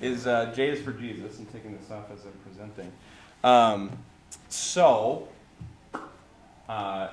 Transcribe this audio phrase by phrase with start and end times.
[0.00, 1.38] is uh, J is for Jesus.
[1.38, 2.92] I'm taking this off as I'm presenting.
[3.44, 3.98] Um,
[4.48, 5.28] so,
[6.68, 7.08] uh,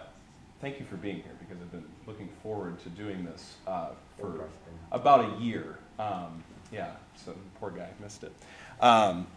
[0.61, 4.45] thank you for being here because I've been looking forward to doing this uh, for
[4.91, 5.79] about a year.
[5.99, 8.33] Um, yeah, so poor guy missed it.
[8.81, 9.27] Um,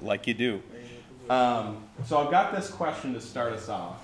[0.00, 0.62] like you do.
[1.28, 4.02] Um, so I've got this question to start us off.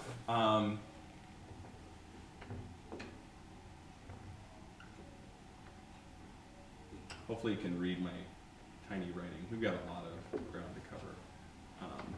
[7.32, 8.10] Hopefully you can read my
[8.90, 9.46] tiny writing.
[9.50, 11.14] We've got a lot of ground to cover.
[11.80, 12.14] Um,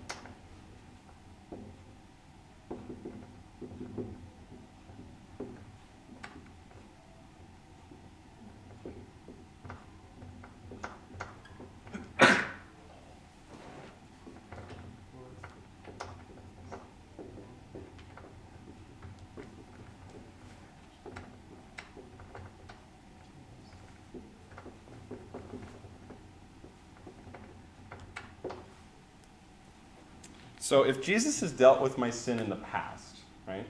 [30.65, 33.67] So if Jesus has dealt with my sin in the past, right?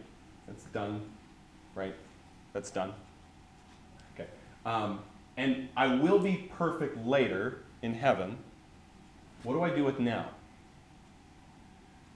[0.46, 1.00] That's done,
[1.74, 1.92] right?
[2.52, 2.92] That's done.
[4.14, 4.28] Okay.
[4.64, 5.00] Um,
[5.36, 8.38] and I will be perfect later in heaven.
[9.42, 10.28] What do I do with now?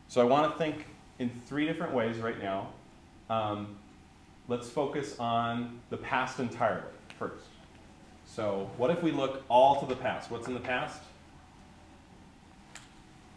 [0.07, 0.87] So I want to think
[1.19, 2.69] in three different ways right now.
[3.29, 3.79] Um,
[4.47, 6.85] let's focus on the past entirely
[7.19, 7.47] first.
[8.27, 10.31] So, what if we look all to the past?
[10.31, 11.03] What's in the past?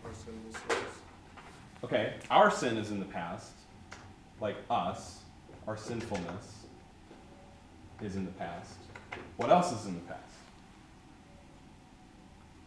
[0.06, 0.61] Our sinlessness.
[1.84, 3.52] Okay, our sin is in the past,
[4.40, 5.20] like us.
[5.68, 6.66] Our sinfulness
[8.02, 8.74] is in the past.
[9.38, 10.20] What else is in the past?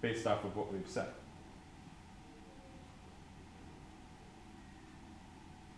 [0.01, 1.09] Based off of what we've said.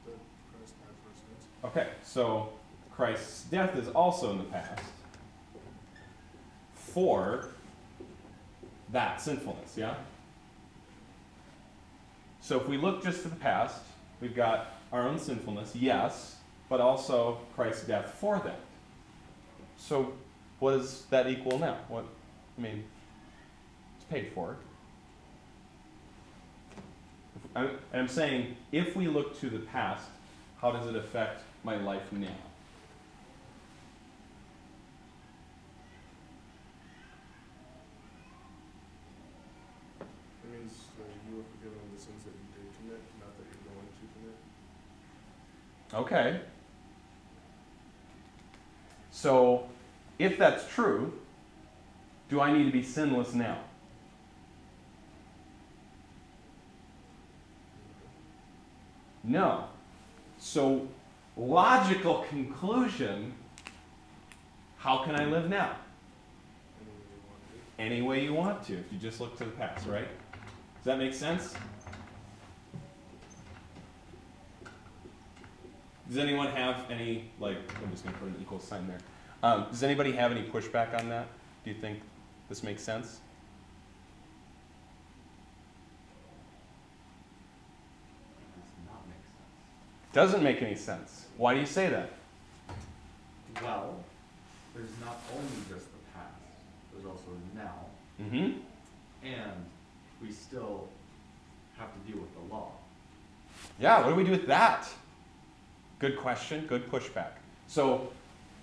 [0.06, 0.14] That
[0.52, 1.46] Christ died for our sins.
[1.64, 2.50] Okay, so
[2.90, 4.82] Christ's death is also in the past
[6.74, 7.48] for
[8.92, 9.94] that sinfulness, yeah?
[12.46, 13.76] So if we look just to the past,
[14.20, 16.36] we've got our own sinfulness, yes,
[16.68, 18.60] but also Christ's death for that.
[19.76, 20.12] So
[20.60, 21.78] what does that equal now?
[21.88, 22.04] What
[22.56, 22.84] I mean,
[23.96, 24.54] it's paid for.
[27.56, 30.06] I'm, and I'm saying, if we look to the past,
[30.60, 32.28] how does it affect my life now?
[40.00, 43.44] It means that you are forgiven of the sins that you did commit, not that
[43.44, 44.38] you're going to commit.
[45.96, 46.40] Okay.
[49.10, 49.66] So,
[50.18, 51.12] if that's true,
[52.28, 53.58] do I need to be sinless now?
[59.24, 59.64] No.
[60.38, 60.86] So,
[61.36, 63.32] logical conclusion
[64.86, 65.74] how can I live now?
[67.76, 68.74] Any way you want to.
[68.74, 70.06] If you just look to the past, right?
[70.76, 71.54] Does that make sense?
[76.08, 78.98] Does anyone have any, like, I'm just going to put an equal sign there.
[79.42, 81.26] Um, does anybody have any pushback on that?
[81.64, 82.00] Do you think
[82.48, 83.20] this makes sense?
[88.54, 90.12] Does not make sense.
[90.12, 91.26] Doesn't make any sense.
[91.36, 92.10] Why do you say that?
[93.62, 93.96] Well,
[94.74, 96.34] there's not only just the past,
[96.92, 97.24] there's also
[97.54, 97.72] now,
[98.22, 98.60] Mm-hmm.
[99.26, 99.52] and
[100.22, 100.88] we still
[101.76, 102.72] have to deal with the law.
[103.78, 104.88] Yeah, what do we do with that?
[105.98, 107.30] Good question, good pushback.
[107.66, 108.12] So,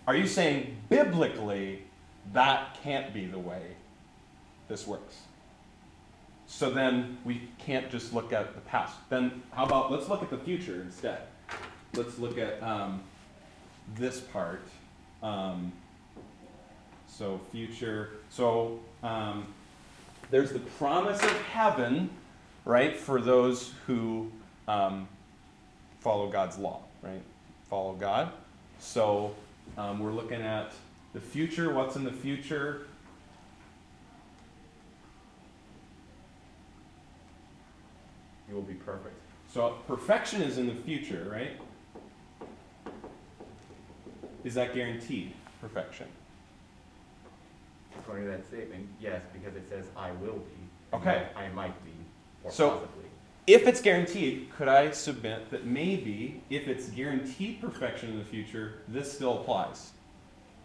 [0.07, 1.83] are you saying biblically
[2.31, 3.61] that can't be the way
[4.67, 5.21] this works?
[6.45, 8.95] So then we can't just look at the past.
[9.09, 11.22] Then how about let's look at the future instead?
[11.95, 13.01] Let's look at um,
[13.95, 14.61] this part.
[15.23, 15.72] Um,
[17.07, 18.11] so future.
[18.29, 19.47] So um,
[20.29, 22.09] there's the promise of heaven,
[22.66, 24.31] right, for those who
[24.67, 25.07] um,
[26.01, 27.22] follow God's law, right?
[27.69, 28.31] Follow God.
[28.80, 29.36] So
[29.78, 30.72] um, we're looking at
[31.14, 31.74] the future.
[31.74, 32.88] What's in the future?
[38.50, 39.16] You will be perfect.
[39.52, 41.59] So perfection is in the future, right?
[44.44, 46.08] Is that guaranteed perfection?
[47.97, 50.96] According to that statement, yes, because it says I will be.
[50.97, 51.28] Okay.
[51.35, 51.91] I might be,
[52.44, 53.06] or So- possibly.
[53.45, 58.75] If it's guaranteed, could I submit that maybe if it's guaranteed perfection in the future,
[58.87, 59.91] this still applies?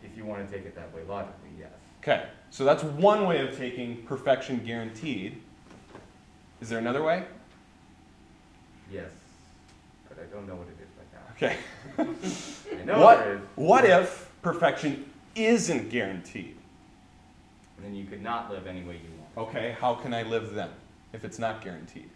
[0.03, 1.71] If you want to take it that way logically, yes.
[2.01, 5.43] Okay, so that's one way of taking perfection guaranteed.
[6.61, 7.25] Is there another way?
[8.93, 9.11] Yes.
[10.09, 12.07] But I don't know what it is right now.
[12.07, 12.77] Okay.
[12.81, 13.41] I know What- there is.
[13.57, 16.55] What if perfection isn't guaranteed?
[17.77, 20.55] And then you could not live any way you want, Okay, how can I live
[20.55, 20.71] then
[21.13, 22.11] if it's not guaranteed?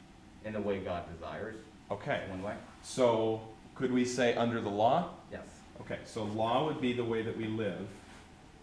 [0.45, 1.57] In the way God desires,
[1.91, 2.55] Okay, one way.
[2.83, 3.41] so
[3.75, 5.11] could we say under the law?
[5.31, 5.43] Yes.
[5.81, 7.87] Okay, so law would be the way that we live.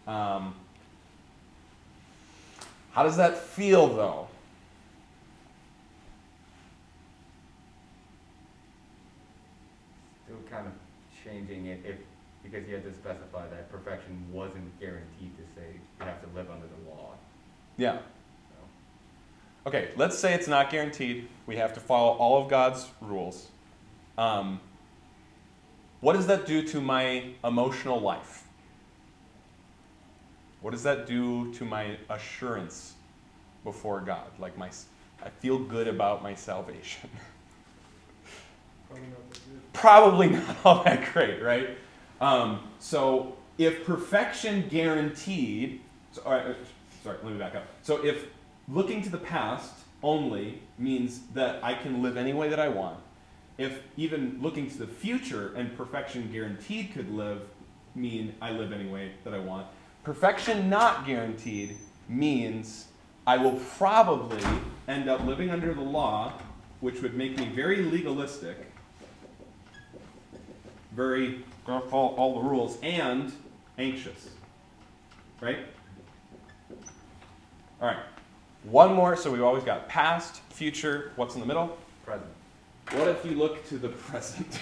[0.08, 0.56] Um,
[2.92, 4.28] how does that feel though?
[10.26, 10.74] Still kind of
[11.24, 11.96] changing it if,
[12.44, 16.50] because you had to specify that perfection wasn't guaranteed to say you have to live
[16.52, 17.14] under the law.
[17.78, 17.98] Yeah.
[17.98, 21.28] So, Okay, let's say it's not guaranteed.
[21.50, 23.48] We have to follow all of God's rules.
[24.20, 24.60] Um,
[26.00, 28.44] what does that do to my emotional life?
[30.62, 32.94] What does that do to my assurance
[33.64, 34.28] before God?
[34.38, 34.70] Like my,
[35.26, 37.10] I feel good about my salvation.
[39.74, 41.80] Probably not all that great, right?
[42.22, 45.82] Um, so if perfection guaranteed,
[46.12, 46.54] so, uh,
[47.04, 47.66] sorry, let me back up.
[47.82, 48.28] So if
[48.68, 53.00] looking to the past only means that I can live any way that I want,
[53.58, 57.42] if even looking to the future and perfection guaranteed could live
[57.96, 59.68] mean I live any way that I want,
[60.04, 62.86] perfection not guaranteed means
[63.28, 64.44] I will probably
[64.88, 66.34] end up living under the law,
[66.80, 68.58] which would make me very legalistic,
[70.94, 73.32] very follow all the rules, and
[73.78, 74.30] anxious.
[75.42, 75.60] Right?
[77.82, 77.98] All right.
[78.64, 79.16] One more.
[79.16, 81.12] So we've always got past, future.
[81.16, 81.78] What's in the middle?
[82.06, 82.30] Present.
[82.92, 84.60] What if you look to the present?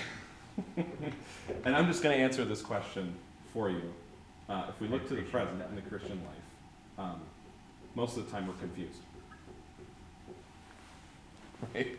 [1.66, 3.14] and I'm just going to answer this question
[3.54, 3.94] for you.
[4.50, 7.20] Uh, if we look to the present in the Christian life, um,
[7.96, 9.00] most of the time we're confused.
[11.74, 11.98] Right?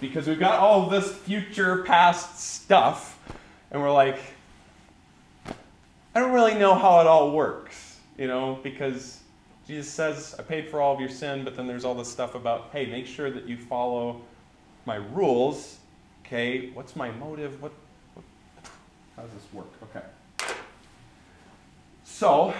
[0.00, 3.18] Because we've got all this future, past stuff,
[3.70, 4.18] and we're like,
[6.14, 9.20] I don't really know how it all works, you know, because
[9.66, 12.34] Jesus says, I paid for all of your sin, but then there's all this stuff
[12.34, 14.20] about, hey, make sure that you follow
[14.84, 15.78] my rules.
[16.24, 17.62] Okay, what's my motive?
[17.62, 17.72] What,
[18.14, 18.24] what
[19.16, 19.68] how does this work?
[19.82, 20.04] Okay.
[22.04, 22.52] So,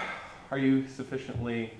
[0.49, 1.73] are you sufficiently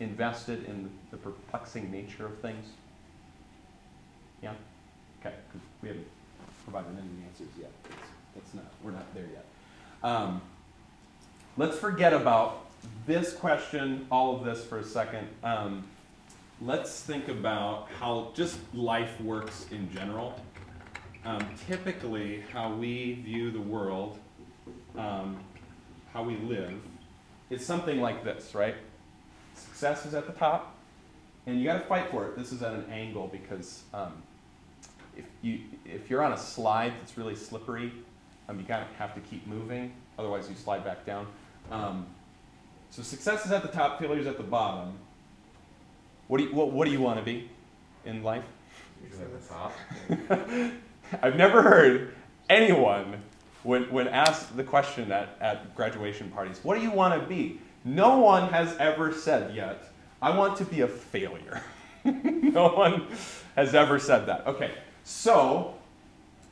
[0.00, 2.66] invested in the perplexing nature of things?
[4.42, 4.52] Yeah?
[5.20, 6.08] Okay, because we haven't
[6.64, 7.70] provided any answers yet.
[8.34, 9.44] That's not, we're not there yet.
[10.02, 10.40] Um,
[11.56, 12.69] let's forget about
[13.06, 15.26] this question, all of this for a second.
[15.42, 15.84] Um,
[16.60, 20.40] let's think about how just life works in general.
[21.24, 24.18] Um, typically, how we view the world,
[24.96, 25.38] um,
[26.12, 26.74] how we live,
[27.50, 28.76] is something like this, right?
[29.54, 30.74] Success is at the top,
[31.46, 32.36] and you got to fight for it.
[32.36, 34.22] This is at an angle because um,
[35.16, 37.92] if you if you're on a slide that's really slippery,
[38.48, 41.26] um, you kind of have to keep moving, otherwise you slide back down.
[42.90, 44.94] So success is at the top, failure is at the bottom.
[46.26, 47.48] What do you, what, what do you want to be
[48.04, 48.44] in life?
[49.02, 50.72] Usually at the top.
[51.22, 52.14] I've never heard
[52.48, 53.22] anyone,
[53.62, 57.60] when, when asked the question at, at graduation parties, what do you want to be?
[57.84, 59.84] No one has ever said yet,
[60.20, 61.62] I want to be a failure.
[62.04, 63.06] no one
[63.56, 64.46] has ever said that.
[64.46, 64.72] Okay,
[65.04, 65.74] so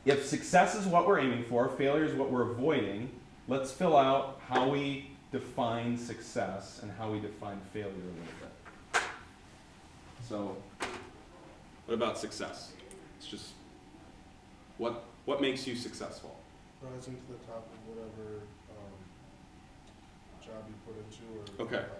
[0.05, 3.11] if success is what we're aiming for, failure is what we're avoiding,
[3.47, 9.03] let's fill out how we define success and how we define failure a little bit.
[10.29, 10.57] So,
[11.87, 12.73] what about success?
[13.19, 13.53] It's just
[14.79, 16.37] what what makes you successful?
[16.83, 21.67] Rising to the top of whatever, um, job you put into or.
[21.67, 21.85] Okay.
[21.85, 21.91] uh,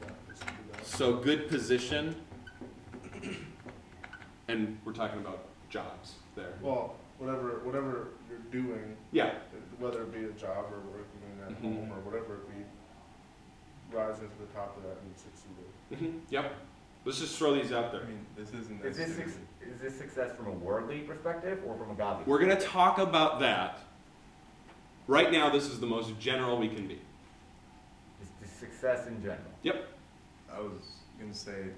[0.00, 0.08] Yeah,
[0.40, 0.86] do that.
[0.86, 2.14] So good position,
[4.48, 6.54] and we're talking about jobs there.
[6.62, 9.34] Well, whatever, whatever you're doing, Yeah.
[9.78, 11.62] Whether it be a job or working at Mhm.
[11.62, 12.64] home or whatever it be,
[13.96, 16.20] rising to the top of that and succeeding.
[16.20, 16.52] hmm Yep.
[17.04, 18.04] Let's just throw these out I there.
[18.04, 18.84] mean, this isn't.
[18.84, 22.24] Is this, necessarily- suc- is this success from a worldly perspective or from a godly?
[22.26, 23.80] We're gonna talk about that.
[25.06, 27.00] Right now, this is the most general we can be.
[28.20, 29.40] Just, just success in general.
[29.62, 29.86] Yep.
[30.52, 31.70] I was gonna say,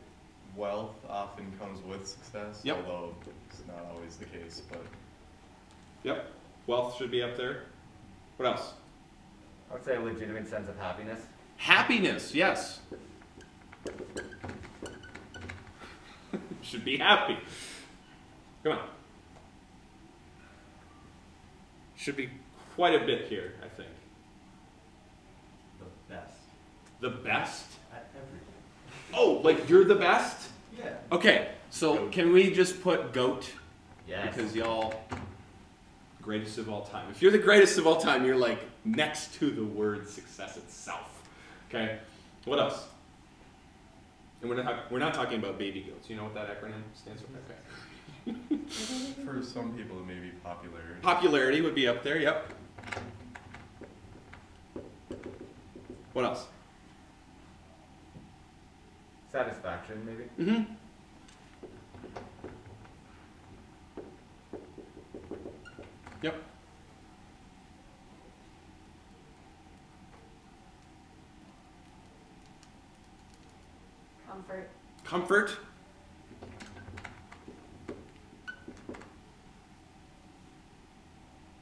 [0.57, 2.79] wealth often comes with success, Yep.
[2.79, 3.15] although
[3.49, 4.63] it's not always the case.
[4.69, 4.83] But
[6.03, 6.27] Yep.
[6.67, 7.67] Wealth should be up there.
[8.41, 8.73] What else?
[9.71, 11.21] I would say a legitimate sense of happiness.
[11.59, 12.35] Happiness.
[12.35, 12.81] Yes.
[16.63, 17.37] should be happy.
[18.65, 18.89] Come on.
[21.99, 22.31] Should be
[22.77, 23.91] quite a bit here, I think.
[25.79, 26.33] The best
[27.01, 27.67] The best?
[27.93, 28.49] at everything.
[29.13, 30.49] Oh, like you're the best?
[30.79, 30.95] Yeah.
[31.13, 33.53] Okay, so can we just put goat?
[34.09, 34.35] Yes.
[34.35, 34.95] Because y'all,
[36.31, 37.11] greatest of all time.
[37.11, 41.25] If you're the greatest of all time, you're like next to the word success itself.
[41.69, 41.99] Okay,
[42.45, 42.87] what else?
[44.41, 46.09] And we're not we're not talking about baby goats.
[46.09, 47.31] You know what that acronym stands for?
[47.43, 48.55] Okay.
[49.25, 51.01] For some people, it may be popularity.
[51.03, 52.19] Popularity would be up there.
[52.19, 52.53] Yep.
[56.13, 56.47] What else?
[59.33, 60.51] Satisfaction, maybe?
[60.51, 60.75] Mm-hmm.
[66.23, 66.35] Yep.
[74.29, 74.71] Comfort.
[75.05, 75.57] Comfort.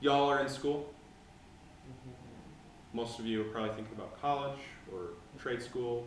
[0.00, 0.92] Y'all are in school.
[1.84, 2.96] Mm-hmm.
[2.96, 4.58] Most of you are probably thinking about college
[4.92, 6.04] or trade school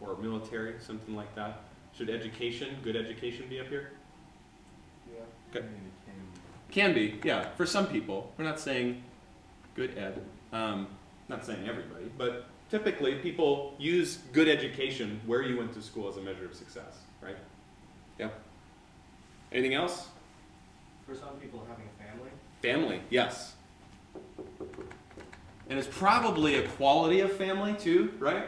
[0.00, 1.60] or military, something like that.
[1.96, 3.92] Should education, good education, be up here?
[5.10, 5.20] Yeah.
[5.50, 5.66] Okay.
[5.66, 6.48] I mean, it can be.
[6.70, 8.32] Can be, yeah, for some people.
[8.36, 9.02] We're not saying
[9.74, 10.22] good ed.
[10.52, 10.88] Um,
[11.28, 16.16] not saying everybody, but typically people use good education where you went to school as
[16.16, 17.36] a measure of success, right?
[18.18, 18.28] Yeah.
[19.52, 20.08] Anything else?
[21.06, 22.30] For some people, having a family.
[22.62, 23.54] Family, yes.
[25.70, 28.46] And it's probably a quality of family too, right?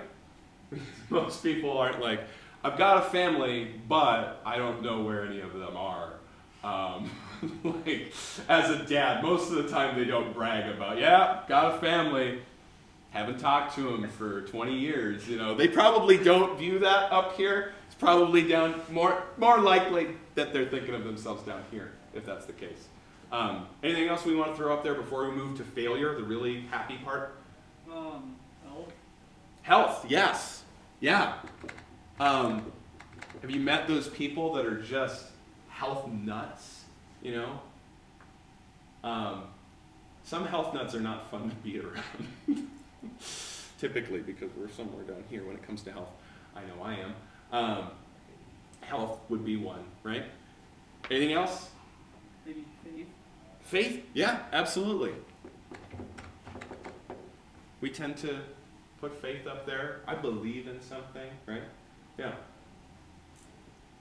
[1.10, 2.20] Most people aren't like,
[2.62, 6.14] I've got a family, but I don't know where any of them are.
[6.62, 7.10] Um,
[7.64, 8.12] like,
[8.48, 12.40] as a dad, most of the time they don't brag about, yeah, got a family,
[13.10, 15.28] haven't talked to them for 20 years.
[15.28, 17.72] You know, they probably don't view that up here.
[17.86, 22.46] It's probably down more, more likely that they're thinking of themselves down here, if that's
[22.46, 22.88] the case.
[23.32, 26.24] Um, anything else we want to throw up there before we move to failure, the
[26.24, 27.36] really happy part?
[27.90, 28.92] Um, health.
[29.62, 30.64] Health, yes.
[31.00, 31.34] Yeah.
[32.18, 32.70] Um,
[33.40, 35.26] have you met those people that are just
[35.68, 36.84] health nuts?
[37.22, 37.60] You know?
[39.02, 39.44] Um,
[40.24, 42.04] some health nuts are not fun to be around.
[43.78, 46.10] Typically, because we're somewhere down here when it comes to health.
[46.54, 47.14] I know I am.
[47.52, 47.90] Um,
[48.82, 50.24] health would be one, right?
[51.10, 51.70] Anything else?
[52.46, 53.06] Maybe faith.
[53.60, 54.04] Faith?
[54.14, 55.12] Yeah, absolutely.
[57.80, 58.40] We tend to
[59.00, 60.00] put faith up there.
[60.06, 61.62] I believe in something, right?
[62.18, 62.32] Yeah.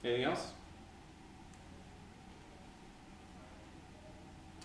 [0.04, 0.52] Anything else?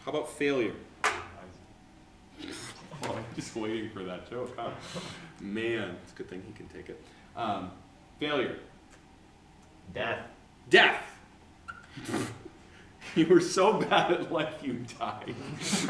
[0.05, 0.75] How about failure?
[1.03, 1.11] Oh,
[3.03, 4.69] I'm just waiting for that joke, huh?
[5.41, 7.01] Man, it's a good thing he can take it.
[7.35, 7.71] Um,
[8.19, 8.57] failure.
[9.95, 10.19] Death.
[10.69, 11.01] Death.
[13.15, 15.33] you were so bad at life, you died.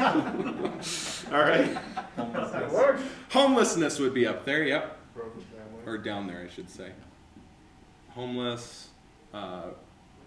[0.00, 1.76] All right.
[2.16, 3.02] That works.
[3.28, 4.98] Homelessness would be up there, yep.
[5.14, 5.82] Broken family.
[5.84, 6.90] Or down there, I should say.
[8.14, 8.88] Homeless,
[9.34, 9.72] uh,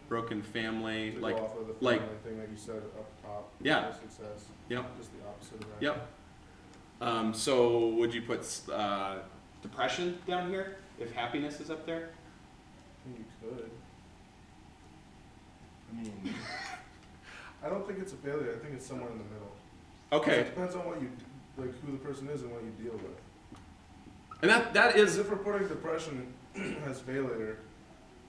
[0.10, 3.22] broken family, To like, go off of the like- family thing that you said up
[3.24, 3.52] top.
[3.62, 3.94] Yeah.
[3.94, 4.46] Success.
[4.68, 4.98] Yep.
[4.98, 5.82] Just the opposite of that.
[5.82, 6.08] Yep.
[7.02, 9.20] Um, so would you put uh,
[9.62, 12.10] depression down here if happiness is up there?
[12.10, 13.70] I think You could.
[15.92, 16.34] I mean,
[17.64, 18.54] I don't think it's a failure.
[18.60, 19.52] I think it's somewhere in the middle.
[20.12, 21.10] Okay, It depends on what you,
[21.58, 23.60] like, who the person is and what you deal with.
[24.42, 26.34] and that that Because if we're putting depression
[26.88, 27.58] as failure,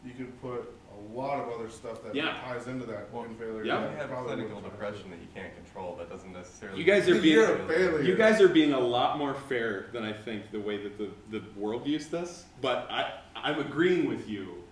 [0.05, 0.71] you could put
[1.01, 2.35] a lot of other stuff that Yeah.
[2.45, 3.65] ties into that Well, in failure.
[3.65, 3.81] yeah.
[3.81, 6.79] that you have probably clinical wouldn't depression that you can't control, that doesn't necessarily.
[6.79, 8.03] You guys are being- You're a failure.
[8.03, 11.11] you guys are being a lot more fair than I think the way that the,
[11.31, 12.45] the world views this.
[12.61, 14.63] But I I'm agreeing with you.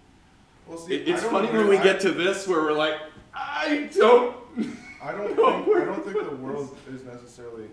[0.67, 2.73] Well, see, It, it's don't funny agree- when we I- get to this where we're
[2.73, 2.97] like,
[3.35, 4.37] I don't.
[5.03, 7.69] I don't No, think we're- I don't think the world is necessarily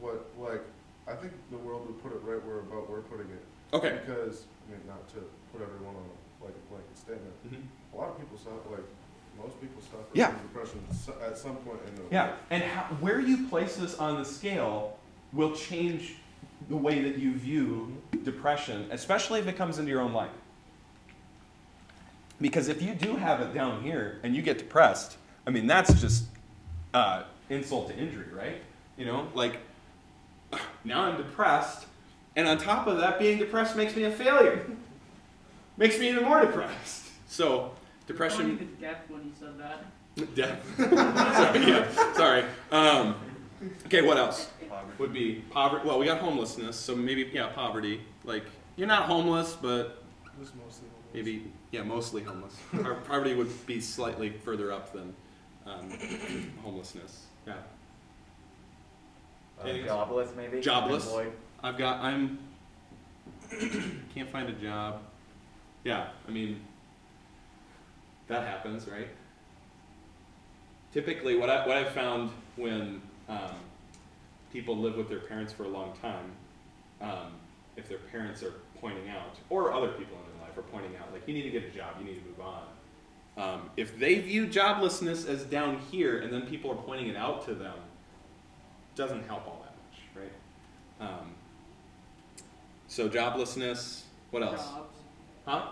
[0.00, 0.62] what like
[1.08, 3.42] I think the world would put it right where about we're putting it.
[3.72, 3.98] Okay.
[4.04, 5.20] Because I mean not to
[5.52, 6.02] put everyone on
[6.42, 7.34] like a blanket statement.
[7.46, 7.62] Mhm.
[7.92, 8.84] A lot of people suffer like
[9.38, 10.28] most people suffer Yeah.
[10.28, 12.34] from depression so- at some point in their Yeah, life.
[12.50, 14.96] and how, where you place this on the scale
[15.32, 16.16] will change
[16.68, 20.30] the way that you view depression, especially if it comes into your own life.
[22.40, 25.16] Because if you do have it down here and you get depressed,
[25.46, 26.24] I mean, that's just
[26.94, 28.62] uh, insult to injury, right?
[28.96, 29.58] You know, like
[30.84, 31.86] now I'm depressed,
[32.36, 34.66] and on top of that, being depressed makes me a failure.
[35.76, 37.04] makes me even more depressed.
[37.26, 37.72] So,
[38.06, 38.42] depression.
[38.42, 39.84] Only the deaf when he said that.
[40.34, 40.64] Death.
[40.78, 42.44] sorry, yeah, sorry.
[42.72, 43.16] Um,
[43.86, 44.92] okay, what else Poverty.
[44.98, 45.86] would be poverty?
[45.86, 48.00] Well, we got homelessness, so maybe yeah, poverty.
[48.24, 48.44] Like
[48.76, 50.02] you're not homeless, but
[50.38, 51.12] This mostly homeless.
[51.12, 52.56] maybe yeah, mostly homeless.
[53.06, 55.14] Poverty would be slightly further up than
[55.66, 55.90] um,
[56.62, 57.26] homelessness.
[57.46, 57.54] Yeah,
[59.62, 60.60] Uh, jobless, maybe.
[60.62, 61.04] Jobless.
[61.04, 61.32] Unemployed.
[61.62, 62.38] I've got I'm
[64.14, 65.02] can't find a job.
[65.86, 66.62] Yeah, I mean
[68.26, 69.06] that happens, right?
[70.92, 73.54] Typically, what I what I've found when um,
[74.52, 76.32] people live with their parents for a long time,
[77.00, 77.34] um,
[77.76, 81.12] if their parents are pointing out, or other people in their life are pointing out,
[81.12, 82.64] like, you need to get a job, you need to move on.
[83.36, 87.46] Um, if they view joblessness as down here and then people are pointing it out
[87.46, 87.76] to them,
[88.96, 90.24] doesn't help all that much,
[91.00, 91.08] right?
[91.08, 91.30] Um,
[92.88, 94.02] so joblessness,
[94.32, 94.64] what else?
[94.64, 94.96] Jobs.
[95.46, 95.68] Huh?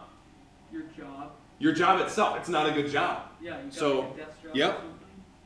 [0.74, 1.30] Your job.
[1.60, 3.28] Your job itself, it's not a good job.
[3.40, 4.78] Yeah, you got So, like a desk job yep.
[4.78, 4.82] or.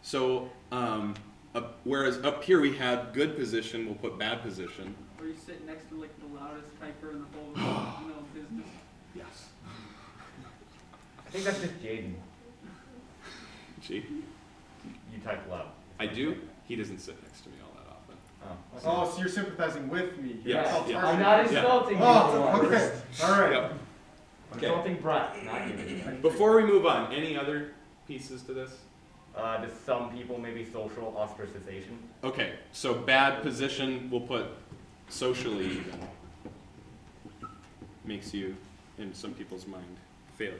[0.00, 1.14] So, um,
[1.54, 4.94] up, whereas up here we had good position, we'll put bad position.
[5.20, 8.66] Or you sit next to like the loudest typer in the whole you know business.
[9.14, 9.48] Yes.
[11.26, 12.14] I think that's just Jaden.
[13.82, 14.04] Gee,
[15.12, 15.66] You type loud.
[16.00, 16.36] I do.
[16.64, 18.86] He doesn't sit next to me all that often.
[18.86, 19.02] Oh.
[19.06, 20.38] Oh, so you're sympathizing with me?
[20.42, 21.04] Yes, That's yes.
[21.04, 21.58] I'm not Yeah.
[21.60, 22.02] insulting you.
[22.02, 22.92] Oh, for okay,
[23.22, 23.52] all right.
[23.52, 23.72] Yep.
[24.50, 24.66] I'm Okay.
[24.68, 26.18] insulting Brett, not you.
[26.22, 27.72] Before we move on, any other
[28.06, 28.70] pieces to this?
[29.36, 31.96] Uh, to some people, maybe social ostracization.
[32.24, 34.46] Okay, so bad position, we'll put
[35.08, 36.00] socially even.
[38.04, 38.56] Makes you,
[38.98, 39.84] in some people's mind,
[40.36, 40.56] failure.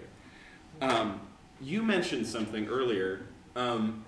[0.81, 1.21] Um,
[1.61, 3.23] you mentioned something earlier.
[3.57, 4.05] Um,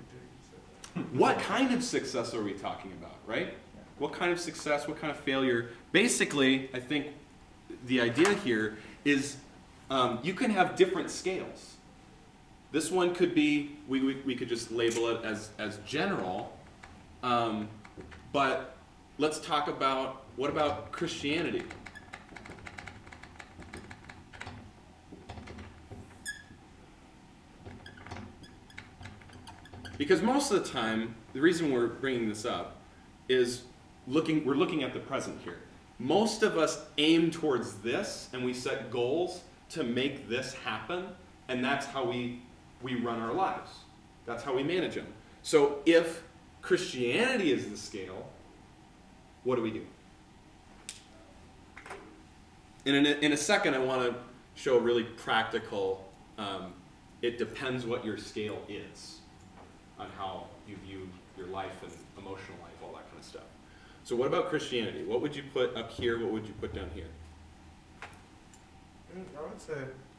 [1.12, 3.54] what kind of success are we talking about, right?
[3.98, 5.70] What kind of success, what kind of failure?
[5.90, 7.08] Basically, I think
[7.86, 9.36] the idea here is
[9.90, 11.76] um, you can have different scales.
[12.72, 16.56] This one could be, we, we, we could just label it as, as general,
[17.24, 17.68] um,
[18.32, 18.76] but
[19.18, 21.64] let's talk about what about Christianity?
[29.98, 32.76] Because most of the time, the reason we're bringing this up
[33.28, 33.64] is
[34.06, 35.58] looking, we're looking at the present here.
[35.98, 41.06] Most of us aim towards this and we set goals to make this happen,
[41.48, 42.40] and that's how we,
[42.82, 43.70] we run our lives.
[44.26, 45.06] That's how we manage them.
[45.42, 46.22] So if
[46.62, 48.28] Christianity is the scale,
[49.44, 49.86] what do we do?
[52.84, 54.14] In a, in a second, I want to
[54.54, 56.72] show a really practical, um,
[57.22, 59.18] it depends what your scale is
[59.98, 63.42] on how you view your life and emotional life, all that kind of stuff.
[64.04, 65.04] So, what about Christianity?
[65.04, 66.18] What would you put up here?
[66.18, 67.06] What would you put down here?
[69.16, 69.74] Mm, I would say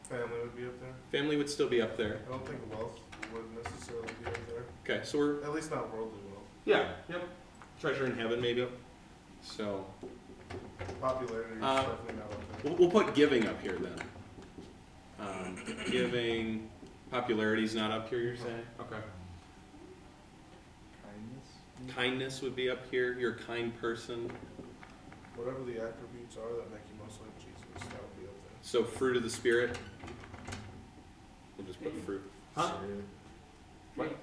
[0.09, 0.93] family would be up there.
[1.21, 2.19] Family would still be up there.
[2.27, 2.99] I don't think wealth
[3.33, 4.63] would necessarily be up there.
[4.95, 6.43] Okay, so we're At least not worldly wealth.
[6.65, 7.27] yeah, yep.
[7.79, 8.67] Treasure in heaven, maybe.
[9.41, 9.85] So
[10.99, 12.71] Popularity is Uh, definitely not up there.
[12.71, 13.99] we'll, we'll put giving up here then.
[15.19, 15.55] Um,
[15.89, 16.69] giving,
[17.11, 18.19] popularity's not up here.
[18.19, 18.63] You're saying?
[18.79, 18.97] Okay.
[21.03, 21.95] Kindness?
[21.95, 23.13] Kindness would be up here.
[23.17, 24.29] You're a kind person.
[25.35, 28.57] Whatever the attributes are that make you most like Jesus, that would be up there.
[28.71, 29.77] So fruit of the spirit.
[31.57, 32.23] We'll just put fruit.
[32.55, 32.71] Huh?
[33.95, 34.07] What?
[34.07, 34.17] Faith.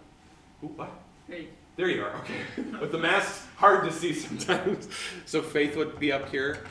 [0.65, 0.91] Ooh, what?
[1.29, 1.51] Faith.
[1.77, 2.17] There you are.
[2.17, 2.63] Okay.
[2.81, 4.89] With the mask, hard to see sometimes.
[5.27, 6.65] So faith would be up here.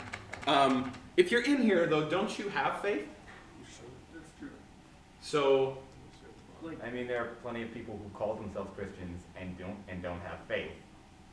[0.47, 3.07] Um, if you're in here though, don't you have faith?
[4.11, 4.49] That's true.
[5.21, 5.77] So
[6.83, 10.21] I mean, there are plenty of people who call themselves Christians and don't and don't
[10.21, 10.71] have faith,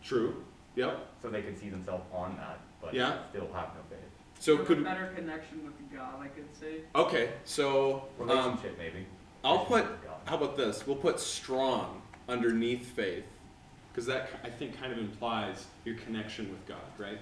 [0.02, 0.44] true.
[0.76, 1.06] Yep.
[1.22, 3.20] so they could see themselves on that, but Yeah.
[3.30, 4.10] still have no faith.
[4.40, 6.80] So have a could better connection with God, I could say.
[6.94, 7.30] okay.
[7.44, 9.06] So um, Relationship, maybe.
[9.42, 9.84] I'll put.
[9.84, 10.16] Relationship with God.
[10.26, 10.86] How about this?
[10.86, 13.24] We'll put strong underneath faith,
[13.92, 17.18] because that I think kind of implies your connection with God, right?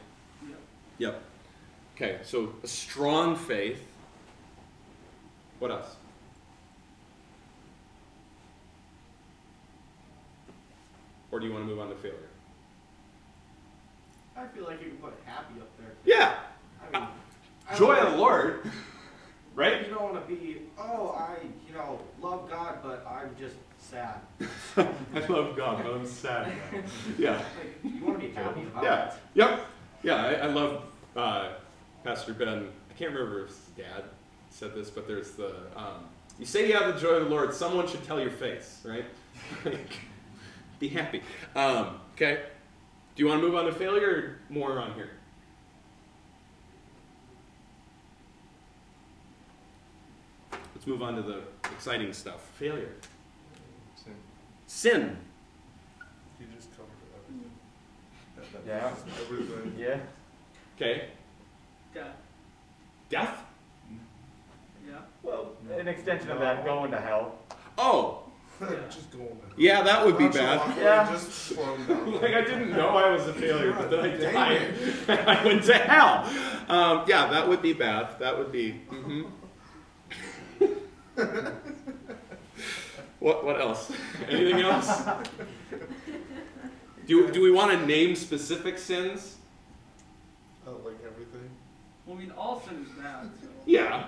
[0.49, 0.59] Yep.
[0.99, 1.23] Yep.
[1.97, 3.87] Okay, so a strong faith.
[5.59, 5.97] What else?
[11.31, 12.19] Or do you want to move on to failure?
[14.37, 15.93] I feel like you can put happy up there.
[16.05, 16.37] Yeah,
[16.93, 17.09] I mean,
[17.71, 18.71] I joy of the Lord,
[19.55, 19.87] right?
[19.87, 21.37] You don't want to be, oh, I,
[21.69, 24.21] you know, love God, but I'm just sad.
[25.15, 26.53] I love God, but I'm sad.
[27.19, 29.15] yeah, Like, you want to be happy about yeah, it.
[29.35, 29.67] yep,
[30.03, 30.17] yeah.
[30.17, 30.85] I, I love
[31.17, 31.49] uh,
[32.05, 32.49] Pastor Ben.
[32.91, 34.05] I can't remember if his dad
[34.51, 36.05] said this, but there's the um,
[36.39, 37.55] you say you have the joy of the Lord.
[37.55, 39.05] Someone should tell your face, right?
[40.79, 41.23] Be happy.
[41.55, 42.43] Um, okay.
[43.15, 45.11] Do you want to move on to failure or more on here?
[50.83, 52.41] Let's move on to the exciting stuff.
[52.59, 52.91] Failure.
[53.95, 54.15] Sin.
[54.67, 55.17] Sin.
[56.41, 56.89] You just covered
[58.35, 58.63] everything.
[58.67, 58.93] Yeah.
[59.23, 59.75] Everything.
[59.79, 59.99] Yeah.
[60.75, 61.05] Okay.
[61.95, 62.17] Death.
[63.11, 63.45] Death.
[64.85, 64.95] Yeah.
[65.23, 67.37] Well, an extension of that, going to hell.
[67.79, 68.25] Oh,
[68.91, 69.53] just going down.
[69.57, 70.77] yeah, that would be bad.
[70.79, 71.09] Yeah.
[71.13, 74.75] Just like I didn't know I was a failure, but then I died.
[75.29, 76.25] I went to hell.
[76.69, 78.19] Um, yeah, that would be bad.
[78.19, 78.73] That would be.
[78.91, 79.23] hmm
[83.19, 83.93] what What else?
[84.29, 85.03] Anything else?
[87.07, 89.37] Do, do we want to name specific sins?
[90.67, 91.51] Oh, like everything?
[92.07, 93.49] Well, I mean, all sin is bad, so.
[93.67, 94.05] Yeah.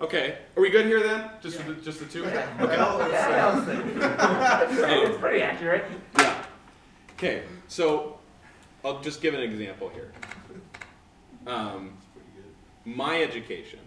[0.00, 0.38] Okay.
[0.56, 1.30] Are we good here then?
[1.40, 1.66] Just Yeah.
[1.68, 2.24] the, just the two?
[2.24, 5.84] Well, Yeah, it's- It's pretty accurate.
[6.18, 6.44] Yeah.
[7.16, 7.42] Okay.
[7.68, 8.18] So
[8.84, 10.12] I'll just give an example here.
[11.46, 12.96] Um, It's pretty good.
[12.96, 13.78] my education.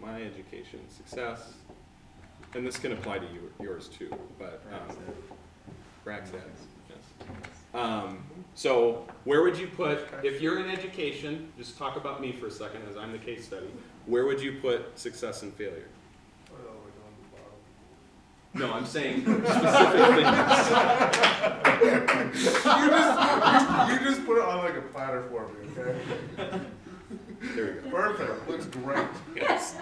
[0.00, 1.52] My education success,
[2.54, 4.10] and this can apply to you, yours too.
[4.38, 4.96] But um,
[6.04, 6.40] Bragg's dad,
[6.88, 6.98] yes.
[7.74, 11.52] Um, so where would you put if you're in education?
[11.58, 13.68] Just talk about me for a second, as I'm the case study.
[14.06, 15.88] Where would you put success and failure?
[16.50, 17.12] Well, like on
[18.54, 18.70] the bottom.
[18.70, 20.30] No, I'm saying specific things.
[21.82, 23.10] you, just,
[23.88, 26.60] you, you just put it on like a platter for me, okay?
[27.54, 27.96] There we go.
[27.96, 28.48] Perfect.
[28.48, 29.06] Looks great.
[29.34, 29.76] Yes.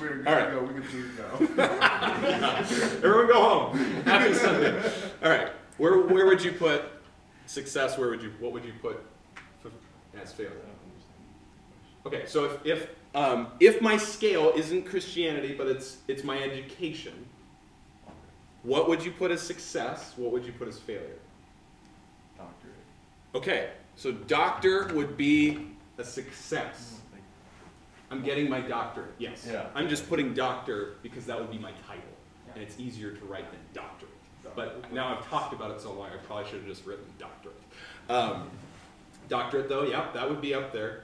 [0.00, 0.44] We're good All right.
[0.46, 0.62] to go.
[0.62, 1.64] We can leave now.
[2.98, 3.76] Everyone go home.
[4.04, 4.92] Happy Sunday.
[5.22, 5.48] All right.
[5.78, 6.84] Where where would you put
[7.46, 7.98] success?
[7.98, 9.04] Where would you what would you put
[9.64, 9.72] f-
[10.22, 10.52] as failure?
[12.06, 12.24] Okay.
[12.26, 17.26] So if if um, if my scale isn't Christianity, but it's it's my education,
[18.62, 20.14] what would you put as success?
[20.16, 21.18] What would you put as failure?
[22.38, 22.74] Doctorate.
[23.34, 23.70] Okay.
[23.96, 27.00] So doctor would be a success.
[28.10, 29.14] I'm getting my doctorate.
[29.18, 29.48] Yes.
[29.50, 29.66] Yeah.
[29.74, 32.04] I'm just putting doctor because that would be my title,
[32.54, 34.12] and it's easier to write than doctorate.
[34.54, 37.56] But now I've talked about it so long, I probably should have just written doctorate.
[38.08, 38.48] Um,
[39.28, 41.02] doctorate, though, yeah, that would be up there.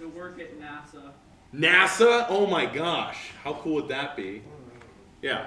[0.00, 1.10] To work at NASA.
[1.54, 4.42] NASA, oh my gosh, how cool would that be?
[5.22, 5.46] Yeah,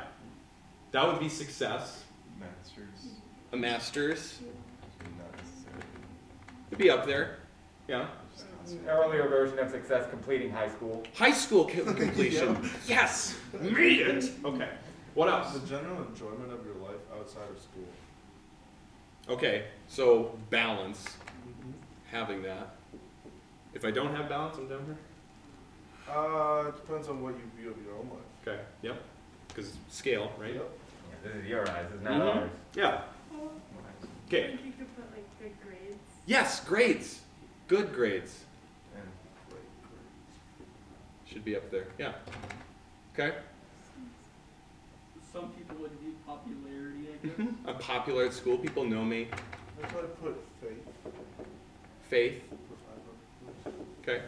[0.91, 2.03] that would be success.
[2.39, 3.11] Masters.
[3.51, 4.39] A master's
[5.19, 5.83] Not necessarily.
[6.71, 7.37] would be up there.
[7.87, 8.07] Yeah.
[8.67, 11.01] Just An earlier version of success, completing high school.
[11.15, 12.69] High school co- completion.
[12.85, 14.29] yes, made it.
[14.43, 14.67] Okay.
[15.13, 15.53] What else?
[15.57, 17.87] The general enjoyment of your life outside of school.
[19.29, 21.05] Okay, so balance,
[22.11, 22.75] having that.
[23.73, 26.13] If I don't have balance, I'm down here.
[26.13, 28.47] Uh, it depends on what you view of your own life.
[28.47, 28.61] Okay.
[28.81, 29.01] Yep.
[29.47, 30.53] Because scale, right?
[30.55, 30.69] Yep.
[31.23, 32.35] Yeah, This is your eyes, this is not Mhm.
[32.35, 32.49] ours.
[32.75, 33.01] Yeah.
[34.27, 34.43] Okay.
[34.45, 35.97] I think you could put like good grades.
[36.25, 37.21] Yes, grades.
[37.69, 38.46] Good grades And Great, great.
[41.37, 41.85] Should be up there.
[41.99, 42.13] Yeah.
[43.13, 43.35] Okay.
[45.31, 47.35] Some people would need popularity, I guess.
[47.37, 47.69] Mm-hmm.
[47.69, 48.57] I'm popular at school.
[48.57, 49.27] People know me.
[49.79, 51.13] That's why I put faith.
[52.09, 52.41] Faith.
[52.51, 54.23] if I put- Okay.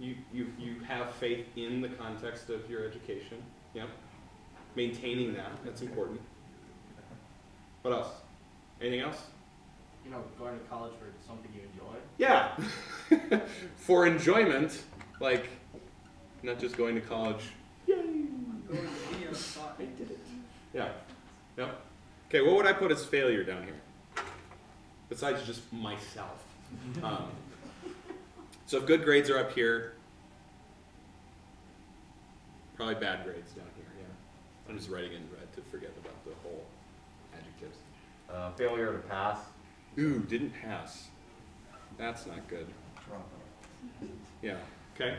[0.00, 3.40] You you you have faith in the context of your education.
[3.74, 3.88] Yep.
[4.74, 5.52] Maintaining that.
[5.64, 6.20] That's important.
[7.82, 8.08] What else?
[8.80, 9.22] Anything else?
[10.04, 11.96] you know, going to college for something you enjoy.
[12.18, 13.40] Yeah.
[13.76, 14.82] For enjoyment,
[15.18, 15.48] like
[16.44, 17.42] not just going to college.
[17.86, 17.94] Yay.
[17.96, 19.80] I'm going to be a spot.
[20.72, 20.88] Yeah.
[21.56, 21.80] Yep.
[22.28, 24.24] Okay, what would I put as failure down here?
[25.08, 26.42] Besides just myself.
[27.04, 27.28] Um,
[28.66, 29.92] so if good grades are up here,
[32.74, 34.68] probably bad grades down here, yeah.
[34.68, 36.64] I'm just writing in red to forget about the whole
[37.32, 37.76] adjectives.
[38.28, 39.38] Uh, failure to pass.
[39.98, 41.08] Ooh, didn't pass.
[41.96, 42.66] That's not good.
[44.42, 44.56] Yeah.
[44.96, 45.18] Okay.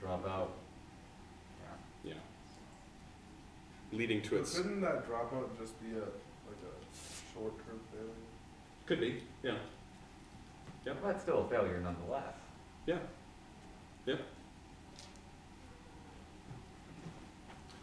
[0.00, 0.52] Drop out.
[2.02, 2.14] Yeah.
[3.92, 8.10] Leading to But its Couldn't that dropout just be a like a short-term failure?
[8.86, 9.22] could be.
[9.42, 9.56] Yeah.
[10.86, 12.34] Well, that's still a failure nonetheless.
[12.86, 12.98] Yeah.
[14.06, 14.20] Yep.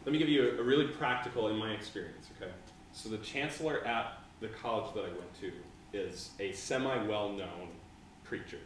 [0.06, 2.52] Let me give you a, a really practical in my experience, okay?
[2.94, 5.52] So the chancellor at the college that I went to
[5.94, 7.70] is a semi-well-known
[8.24, 8.60] preacher.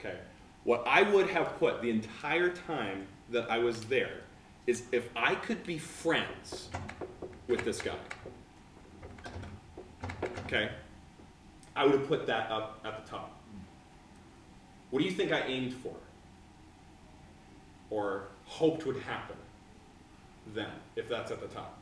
[0.00, 0.18] Okay.
[0.64, 4.20] What I would have put the entire time that I was there
[4.66, 6.68] is if I could be friends
[7.48, 7.96] with this guy.
[10.46, 10.70] Okay?
[11.74, 13.38] I would have put that up at the top.
[14.90, 15.94] What do you think I aimed for?
[17.90, 19.36] Or hoped would happen
[20.54, 21.78] then, if that's at the top?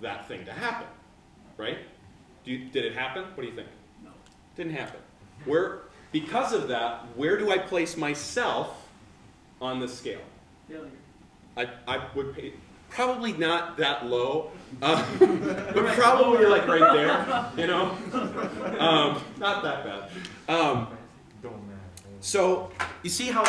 [0.00, 0.86] That thing to happen,
[1.56, 1.78] right?
[2.44, 3.24] You, did it happen?
[3.34, 3.68] What do you think?
[4.56, 5.00] Didn't happen.
[5.44, 5.80] Where,
[6.12, 8.88] because of that, where do I place myself
[9.60, 10.20] on the scale?
[10.68, 10.90] Failure.
[11.56, 12.52] I, I would pay,
[12.88, 14.50] probably not that low,
[14.82, 17.96] uh, but probably like right there, you know?
[18.78, 20.10] Um, not that bad.
[20.48, 20.88] Um,
[21.42, 21.80] don't matter.
[22.20, 22.70] so,
[23.02, 23.44] you see how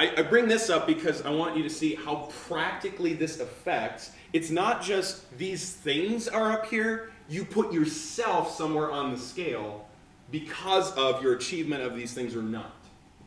[0.00, 4.12] I, I bring this up because I want you to see how practically this affects.
[4.32, 9.86] It's not just these things are up here, you put yourself somewhere on the scale
[10.30, 12.74] because of your achievement of these things or not.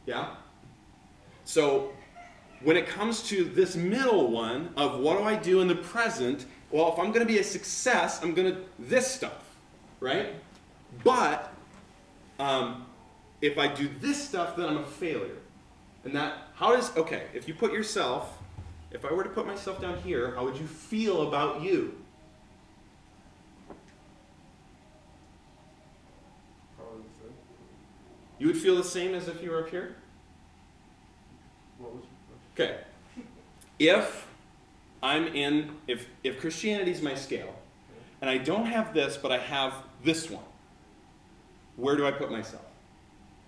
[0.06, 0.36] Yeah?
[1.46, 1.92] So,
[2.62, 6.46] when it comes to this middle one of what do I do in the present,
[6.72, 9.44] well, if I'm going to be a success, I'm going to this stuff,
[10.00, 10.34] right?
[11.04, 11.54] But
[12.40, 12.86] um,
[13.42, 15.38] if I do this stuff, then I'm a failure.
[16.06, 18.38] And that, how does, okay, if you put yourself,
[18.92, 21.96] if I were to put myself down here, how would you feel about you?
[26.78, 27.34] Probably the same.
[28.44, 29.96] You would feel the same as if you were up here?
[31.78, 32.04] What was
[32.58, 32.76] your question?
[32.76, 32.84] Okay.
[33.80, 34.28] If
[35.02, 37.56] I'm in, if, if Christianity is my scale,
[38.20, 40.44] and I don't have this, but I have this one,
[41.78, 42.66] where do I put myself?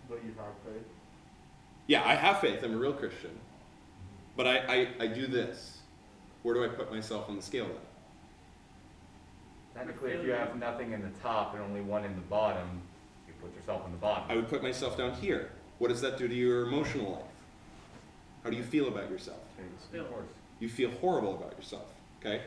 [0.07, 0.87] But you have faith.
[1.87, 2.63] Yeah, I have faith.
[2.63, 3.37] I'm a real Christian.
[4.37, 5.79] But I, I, I do this.
[6.43, 7.75] Where do I put myself on the scale then?
[9.75, 12.79] Technically, if you have nothing in the top and only one in the bottom, you
[13.45, 14.23] put yourself in the bottom.
[14.29, 15.51] I would put myself down here.
[15.77, 17.21] What does that do to your emotional life?
[18.43, 19.39] How do you feel about yourself?
[19.93, 20.27] Of course.
[20.59, 21.85] You feel horrible about yourself.
[22.19, 22.41] Okay?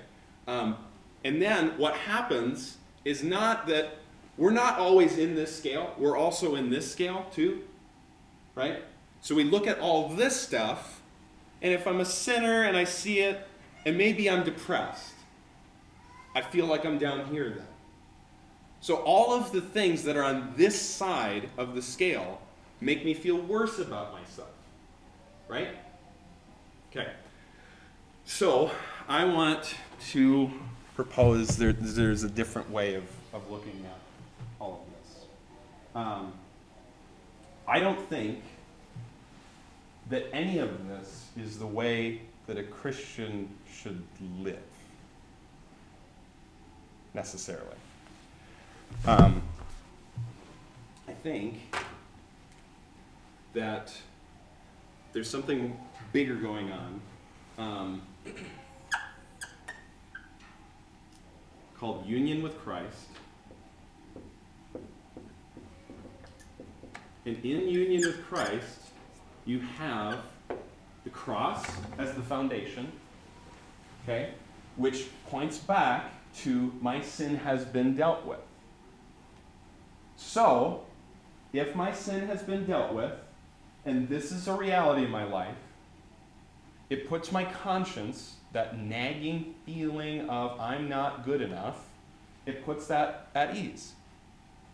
[0.46, 0.76] Um,
[1.24, 3.96] and then what happens is not that
[4.36, 7.62] we're not always in this scale, we're also in this scale too.
[8.54, 8.82] Right?
[9.20, 11.02] So we look at all this stuff,
[11.60, 13.46] and if I'm a sinner and I see it,
[13.84, 15.14] and maybe I'm depressed,
[16.34, 17.66] I feel like I'm down here then.
[18.80, 22.40] So all of the things that are on this side of the scale
[22.80, 24.50] make me feel worse about myself.
[25.48, 25.76] Right?
[26.90, 27.10] Okay.
[28.24, 28.70] So
[29.08, 29.74] I want
[30.10, 30.50] to
[30.94, 33.98] propose there, there's a different way of, of looking at
[34.60, 35.24] all of this.
[35.94, 36.32] Um,
[37.66, 38.42] I don't think
[40.10, 44.02] that any of this is the way that a Christian should
[44.40, 44.58] live,
[47.14, 47.76] necessarily.
[49.06, 49.42] Um,
[51.06, 51.74] I think
[53.54, 53.92] that
[55.12, 55.78] there's something
[56.12, 57.00] bigger going on
[57.58, 58.02] um,
[61.78, 63.08] called union with Christ.
[67.24, 68.80] And in union with Christ,
[69.44, 70.20] you have
[71.04, 71.64] the cross
[71.98, 72.90] as the foundation,
[74.04, 74.30] okay,
[74.76, 78.40] which points back to my sin has been dealt with.
[80.18, 80.82] So,
[81.52, 83.12] if my sin has been dealt with,
[83.86, 85.54] and this is a reality in my life,
[86.90, 91.86] it puts my conscience, that nagging feeling of I'm not good enough,
[92.46, 93.92] it puts that at ease.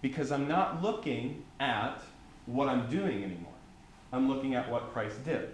[0.00, 2.00] Because I'm not looking at
[2.46, 3.52] what I'm doing anymore.
[4.12, 5.52] I'm looking at what Christ did.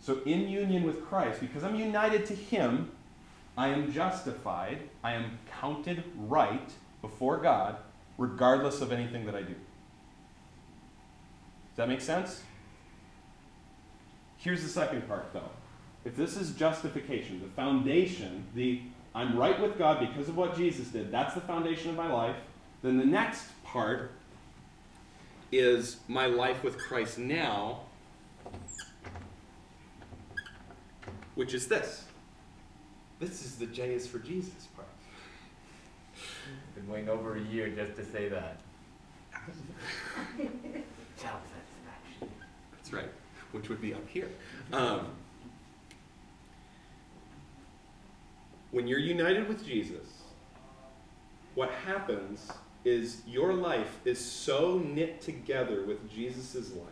[0.00, 2.90] So, in union with Christ, because I'm united to Him,
[3.56, 7.76] I am justified, I am counted right before God,
[8.22, 9.54] regardless of anything that I do.
[11.70, 12.42] Does that make sense?
[14.36, 15.50] Here's the second part, though.
[16.04, 18.80] If this is justification, the foundation, the
[19.14, 22.36] I'm right with God because of what Jesus did, that's the foundation of my life,
[22.82, 24.12] then the next part
[25.50, 27.80] is my life with Christ now,
[31.34, 32.04] which is this.
[33.18, 34.88] This is the J is for Jesus part.
[36.82, 38.56] Been waiting over a year just to say that.
[42.72, 43.10] That's right,
[43.52, 44.28] which would be up here.
[44.72, 45.06] Um,
[48.70, 50.06] when you're united with Jesus,
[51.54, 52.50] what happens
[52.84, 56.88] is your life is so knit together with Jesus' life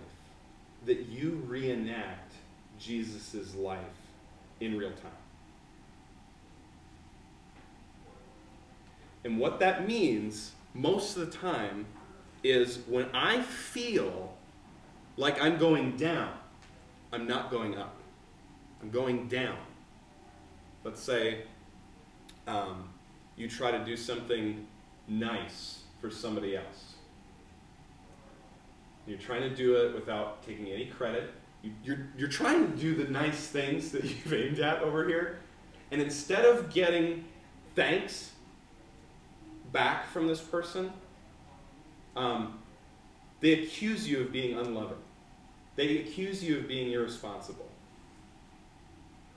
[0.87, 2.35] that you reenact
[2.79, 3.81] Jesus' life
[4.61, 5.20] in real time.
[9.25, 11.87] And what that means most of the time
[12.43, 14.33] is when I feel
[15.17, 16.33] like I'm going down,
[17.13, 17.97] I'm not going up.
[18.81, 19.59] I'm going down.
[20.85, 21.43] Let's say
[22.47, 22.89] um,
[23.37, 24.67] you try to do something
[25.07, 26.95] nice for somebody else.
[29.07, 31.35] You're trying to do it without taking any credit.
[31.63, 35.41] You, you're, you're trying to do the nice things that you've aimed at over here.
[35.91, 37.25] And instead of getting
[37.75, 38.33] thanks
[39.73, 40.93] back from this person,
[42.17, 42.59] um,
[43.41, 44.99] they accuse you of being unloving.
[45.77, 47.69] They accuse you of being irresponsible.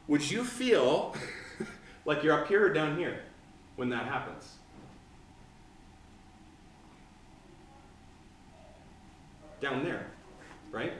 [0.07, 1.15] Would you feel
[2.05, 3.21] like you're up here or down here
[3.75, 4.55] when that happens?
[9.61, 10.07] Down there,
[10.71, 10.93] right?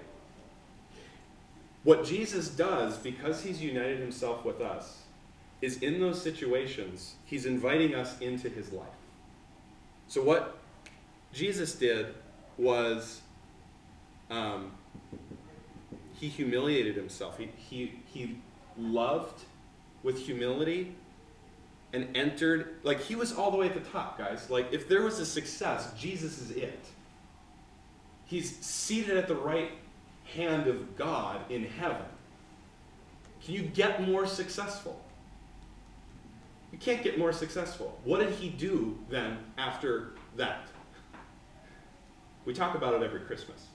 [1.84, 5.00] What Jesus does, because he's united himself with us,
[5.62, 8.88] is in those situations, he's inviting us into his life.
[10.08, 10.60] So, what
[11.34, 12.08] Jesus did
[12.58, 13.22] was
[14.30, 14.72] um,
[16.20, 17.38] he humiliated himself.
[17.38, 18.38] He, he, he
[18.78, 19.44] loved
[20.04, 20.96] with humility
[21.92, 24.50] and entered, like, he was all the way at the top, guys.
[24.50, 26.86] Like, if there was a success, Jesus is it.
[28.26, 29.72] He's seated at the right
[30.36, 32.02] hand of God in heaven.
[33.44, 35.00] Can you get more successful?
[36.74, 38.00] You can't get more successful.
[38.04, 40.70] What did he do then after that?
[42.46, 43.68] We talk about it every Christmas.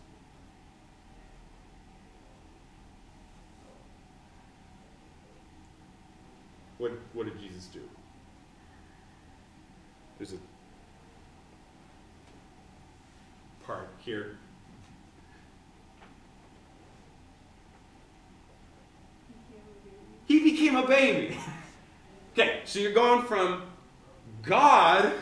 [6.79, 7.83] What, what did Jesus do?
[10.19, 10.39] There's a
[13.65, 14.39] part here.
[20.27, 21.39] He became a baby.
[22.39, 23.63] okay, so you're going from
[24.43, 25.13] God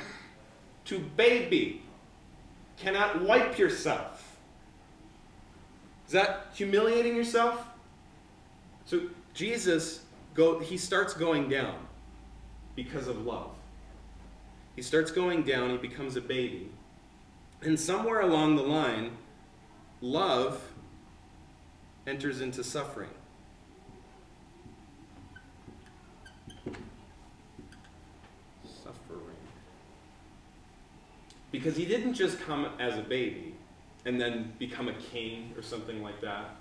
[0.86, 1.82] to baby.
[2.76, 4.38] Cannot wipe yourself.
[6.06, 7.66] Is that humiliating yourself?
[8.84, 9.02] So
[9.34, 10.02] Jesus
[10.34, 11.74] go he starts going down
[12.74, 13.50] because of love.
[14.76, 16.68] He starts going down, he becomes a baby.
[17.62, 19.16] And somewhere along the line,
[20.02, 20.60] love
[22.06, 23.08] enters into suffering.
[23.08, 23.25] Suffering.
[31.66, 33.52] Because he didn't just come as a baby
[34.04, 36.54] and then become a king or something like that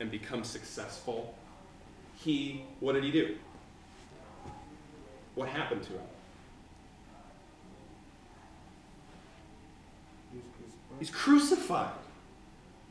[0.00, 1.34] and become successful.
[2.16, 3.36] He, what did he do?
[5.34, 6.02] What happened to him?
[10.98, 11.94] He's crucified.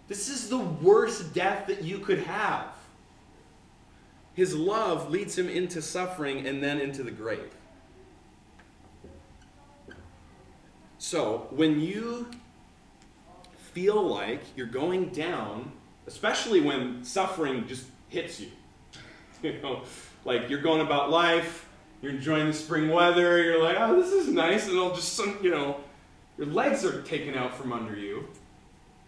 [0.08, 2.66] This is the worst death that you could have.
[4.34, 7.54] His love leads him into suffering and then into the grave.
[11.10, 12.28] So, when you
[13.74, 15.72] feel like you're going down,
[16.06, 18.52] especially when suffering just hits you,
[19.42, 19.82] you know,
[20.24, 21.68] like you're going about life,
[22.04, 25.40] you're enjoying the spring weather, you're like, oh, this is nice, and it'll just, some-
[25.42, 25.78] you know,
[26.38, 28.28] your legs are taken out from under you.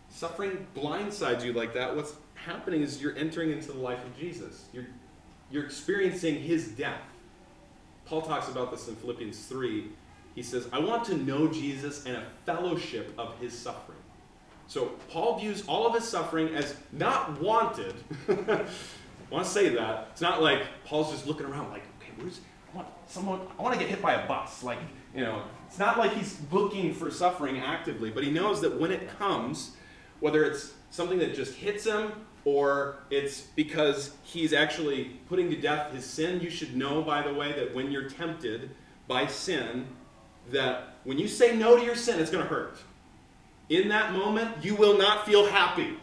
[0.10, 1.96] Suffering blindsides you like that.
[1.96, 4.66] What's happening is you're entering into the life of Jesus.
[4.74, 4.88] You're,
[5.52, 7.04] you're experiencing his death.
[8.06, 9.92] Paul talks about this in Philippians 3.
[10.36, 13.98] He says, I want to know Jesus and a fellowship of his suffering.
[14.67, 17.94] So Paul views all of his suffering as not wanted.
[18.30, 18.65] I
[19.30, 20.08] want to say that.
[20.12, 22.39] It's not like Paul's just looking around like, okay, where's
[22.74, 24.63] I want someone I want to get hit by a bus.
[24.63, 24.80] Like,
[25.13, 28.91] you know, it's not like he's looking for suffering actively, but he knows that when
[28.91, 29.72] it comes,
[30.22, 32.13] whether it's something that just hits him
[32.46, 37.34] or it's because he's actually putting to death his sin, you should know, by the
[37.34, 38.72] way, that when you're tempted
[39.08, 39.86] by sin,
[40.49, 42.77] that when you say no to your sin, it's going to hurt.
[43.69, 45.97] In that moment, you will not feel happy.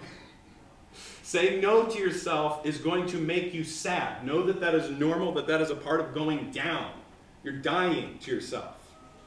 [1.22, 4.24] Saying no to yourself is going to make you sad.
[4.24, 6.90] Know that that is normal, that that is a part of going down.
[7.44, 8.77] You're dying to yourself.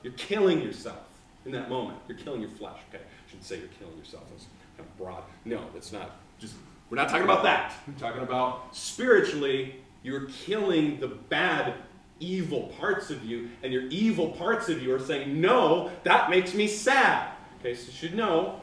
[0.01, 1.07] You're killing yourself
[1.45, 1.99] in that moment.
[2.07, 2.79] You're killing your flesh.
[2.89, 4.23] Okay, I shouldn't say you're killing yourself.
[4.31, 4.47] That's
[4.77, 5.23] kind of broad.
[5.45, 6.17] No, it's not.
[6.39, 6.55] Just
[6.89, 7.73] we're not talking about that.
[7.87, 9.75] We're talking about spiritually.
[10.03, 11.75] You're killing the bad,
[12.21, 16.53] evil parts of you, and your evil parts of you are saying, "No, that makes
[16.53, 18.61] me sad." Okay, so you should know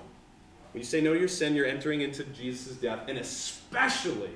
[0.73, 4.31] when you say no to your sin, you're entering into Jesus' death, and especially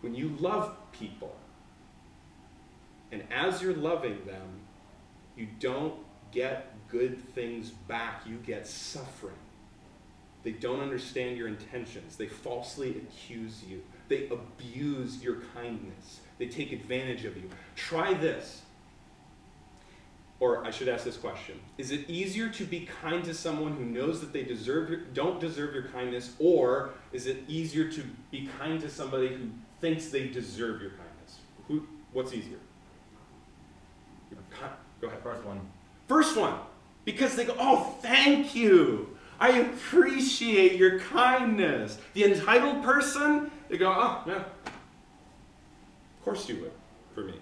[0.00, 1.36] when you love people.
[3.12, 4.60] And as you're loving them,
[5.36, 5.94] you don't
[6.32, 9.36] get good things back, you get suffering.
[10.42, 16.72] They don't understand your intentions, they falsely accuse you, they abuse your kindness, they take
[16.72, 17.48] advantage of you.
[17.74, 18.62] Try this.
[20.38, 23.84] Or I should ask this question Is it easier to be kind to someone who
[23.84, 28.48] knows that they deserve your, don't deserve your kindness, or is it easier to be
[28.58, 29.48] kind to somebody who
[29.80, 31.38] thinks they deserve your kindness?
[31.68, 32.58] Who, what's easier?
[35.00, 35.22] Go ahead.
[35.22, 35.60] First one.
[36.08, 36.54] First one,
[37.04, 39.16] because they go, Oh, thank you.
[39.38, 41.98] I appreciate your kindness.
[42.14, 44.44] The entitled person, they go, Oh, yeah.
[46.26, 46.72] Course you would,
[47.14, 47.34] for me.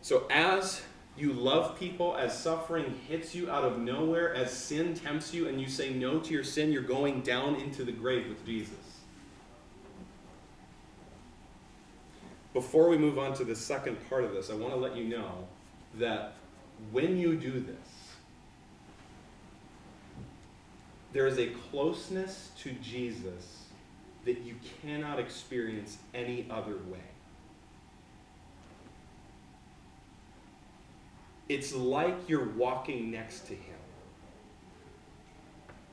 [0.00, 0.80] So as
[1.16, 5.60] you love people, as suffering hits you out of nowhere, as sin tempts you, and
[5.60, 8.76] you say no to your sin, you're going down into the grave with Jesus.
[12.52, 15.02] Before we move on to the second part of this, I want to let you
[15.02, 15.48] know
[15.96, 16.34] that
[16.92, 17.76] when you do this,
[21.12, 23.63] there is a closeness to Jesus
[24.24, 26.98] that you cannot experience any other way.
[31.48, 33.76] It's like you're walking next to him.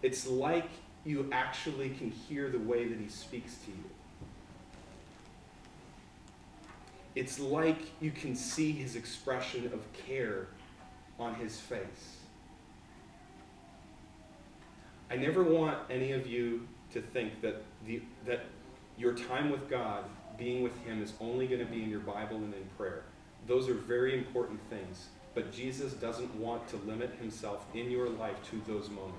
[0.02, 0.70] It's like
[1.04, 3.84] you actually can hear the way that he speaks to you.
[7.16, 10.48] It's like you can see his expression of care
[11.20, 12.18] on his face.
[15.10, 18.46] I never want any of you to think that, the, that
[18.98, 20.04] your time with God,
[20.38, 23.04] being with him, is only going to be in your Bible and in prayer.
[23.48, 25.08] Those are very important things.
[25.34, 29.18] But Jesus doesn't want to limit himself in your life to those moments.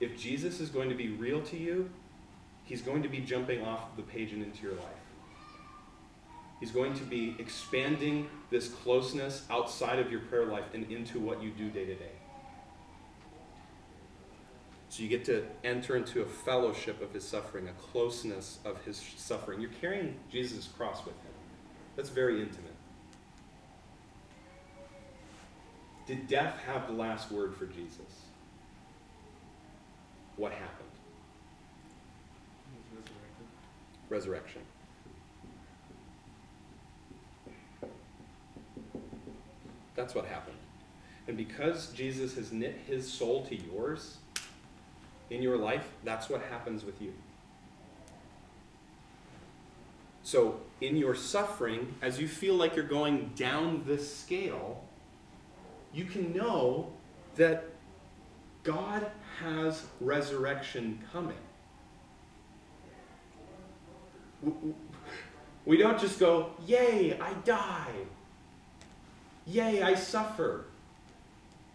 [0.00, 1.88] If Jesus is going to be real to you,
[2.64, 5.04] he's going to be jumping off the page and into your life.
[6.60, 11.42] He's going to be expanding this closeness outside of your prayer life and into what
[11.42, 12.13] you do day to day.
[14.94, 19.02] So you get to enter into a fellowship of his suffering, a closeness of his
[19.16, 19.60] suffering.
[19.60, 21.32] You're carrying Jesus' cross with him.
[21.96, 22.76] That's very intimate.
[26.06, 27.98] Did death have the last word for Jesus?
[30.36, 30.88] What happened?
[34.08, 34.62] Resurrection.
[39.96, 40.58] That's what happened.
[41.26, 44.18] And because Jesus has knit his soul to yours
[45.30, 47.12] in your life, that's what happens with you.
[50.22, 54.82] So, in your suffering, as you feel like you're going down this scale,
[55.92, 56.92] you can know
[57.36, 57.64] that
[58.62, 59.06] God
[59.40, 61.36] has resurrection coming.
[65.66, 67.92] We don't just go, Yay, I die.
[69.46, 70.64] Yay, I suffer.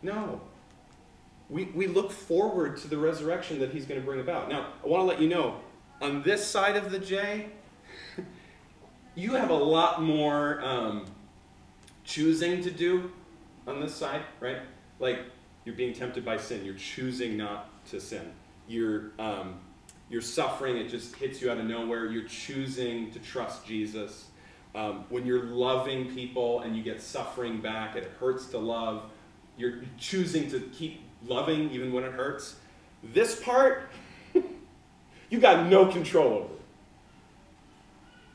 [0.01, 0.41] No.
[1.49, 4.49] We, we look forward to the resurrection that he's going to bring about.
[4.49, 5.59] Now, I want to let you know
[6.01, 7.47] on this side of the J,
[9.15, 11.05] you have a lot more um,
[12.03, 13.11] choosing to do
[13.67, 14.59] on this side, right?
[14.99, 15.19] Like
[15.65, 18.31] you're being tempted by sin, you're choosing not to sin.
[18.67, 19.59] You're um,
[20.09, 22.07] you're suffering; it just hits you out of nowhere.
[22.07, 24.25] You're choosing to trust Jesus.
[24.75, 29.09] Um, when you're loving people and you get suffering back, and it hurts to love.
[29.57, 32.55] You're choosing to keep loving even when it hurts.
[33.03, 33.89] This part,
[35.29, 36.53] you got no control over.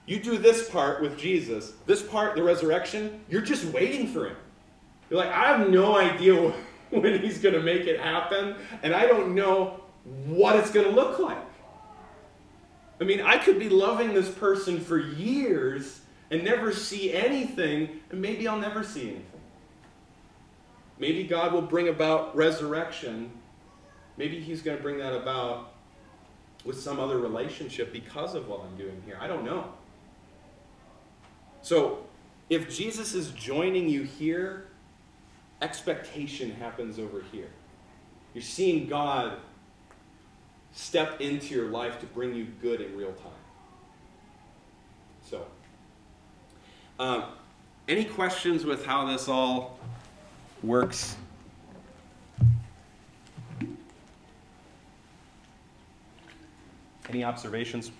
[0.06, 4.36] You do this part with Jesus, this part, the resurrection, you're just waiting for him.
[5.08, 6.52] You're like, I have no idea
[6.90, 9.80] when he's going to make it happen, and I don't know
[10.26, 11.38] what it's going to look like.
[13.00, 18.20] I mean, I could be loving this person for years and never see anything, and
[18.20, 19.33] maybe I'll never see anything.
[20.98, 23.30] Maybe God will bring about resurrection.
[24.16, 25.72] Maybe he's going to bring that about
[26.64, 29.18] with some other relationship because of what I'm doing here.
[29.20, 29.72] I don't know.
[31.62, 32.06] So,
[32.50, 34.68] if Jesus is joining you here,
[35.62, 37.48] expectation happens over here.
[38.34, 39.38] You're seeing God
[40.72, 43.30] step into your life to bring you good in real time.
[45.28, 45.46] So,
[46.98, 47.24] um,
[47.88, 49.78] any questions with how this all
[50.64, 51.16] works?
[57.08, 57.92] Any observations?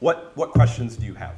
[0.00, 1.34] What, what questions do you have?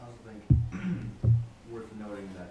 [0.00, 0.42] I also think
[1.70, 2.48] worth noting that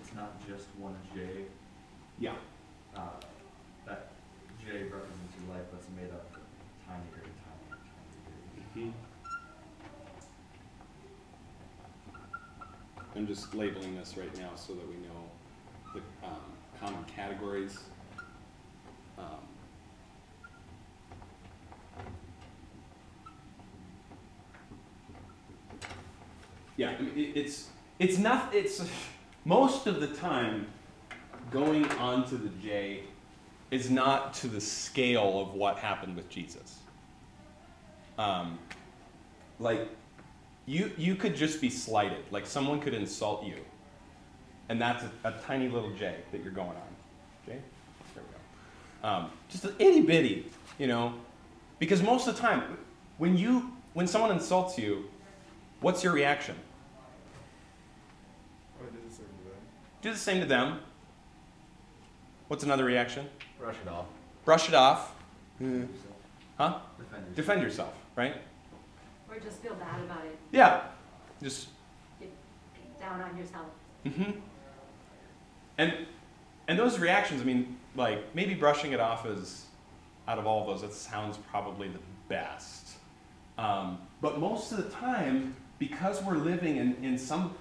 [0.00, 1.44] it's not just one J.
[2.18, 2.32] Yeah.
[2.96, 3.00] Uh,
[3.86, 4.08] that
[4.64, 6.40] J represents your life, but it's made up of
[6.86, 8.61] tiny period of time.
[8.74, 8.92] Period.
[13.14, 15.30] I'm just labeling this right now so that we know
[15.94, 16.40] the um,
[16.80, 17.78] common categories.
[19.18, 19.24] Um,
[26.76, 27.68] yeah, I mean, it, it's
[27.98, 28.82] it's not it's
[29.44, 30.66] most of the time
[31.50, 33.02] going onto the J
[33.70, 36.78] Is not to the scale of what happened with Jesus.
[38.18, 38.58] Um,
[39.58, 39.88] like,
[40.66, 42.24] you, you could just be slighted.
[42.30, 43.56] Like, someone could insult you.
[44.68, 46.96] And that's a, a tiny little J that you're going on.
[47.46, 47.52] J?
[48.14, 48.30] There we
[49.02, 49.08] go.
[49.08, 50.46] Um, just an itty bitty,
[50.78, 51.14] you know?
[51.78, 52.78] Because most of the time,
[53.18, 55.04] when you when someone insults you,
[55.80, 56.54] what's your reaction?
[58.80, 59.58] I did the same to them.
[60.00, 60.78] Do the same to them.
[62.48, 63.28] What's another reaction?
[63.58, 64.06] Brush it off.
[64.44, 65.14] Brush it off.
[65.58, 65.88] Defend
[66.56, 66.78] Huh?
[66.98, 67.34] yourself.
[67.34, 68.36] Defend yourself, right?
[69.28, 70.82] Or just feel bad about it, Yeah.
[71.42, 71.68] Just
[72.20, 72.30] get
[73.00, 73.66] down on yourself.
[74.06, 74.38] Mm-hmm.
[75.78, 76.06] And
[76.68, 79.66] and those reactions, I mean, like maybe brushing it off is
[80.28, 81.98] out of all of those, that sounds probably the
[82.28, 82.90] best.
[83.58, 87.54] Um, but most of the time, because we're living in, in some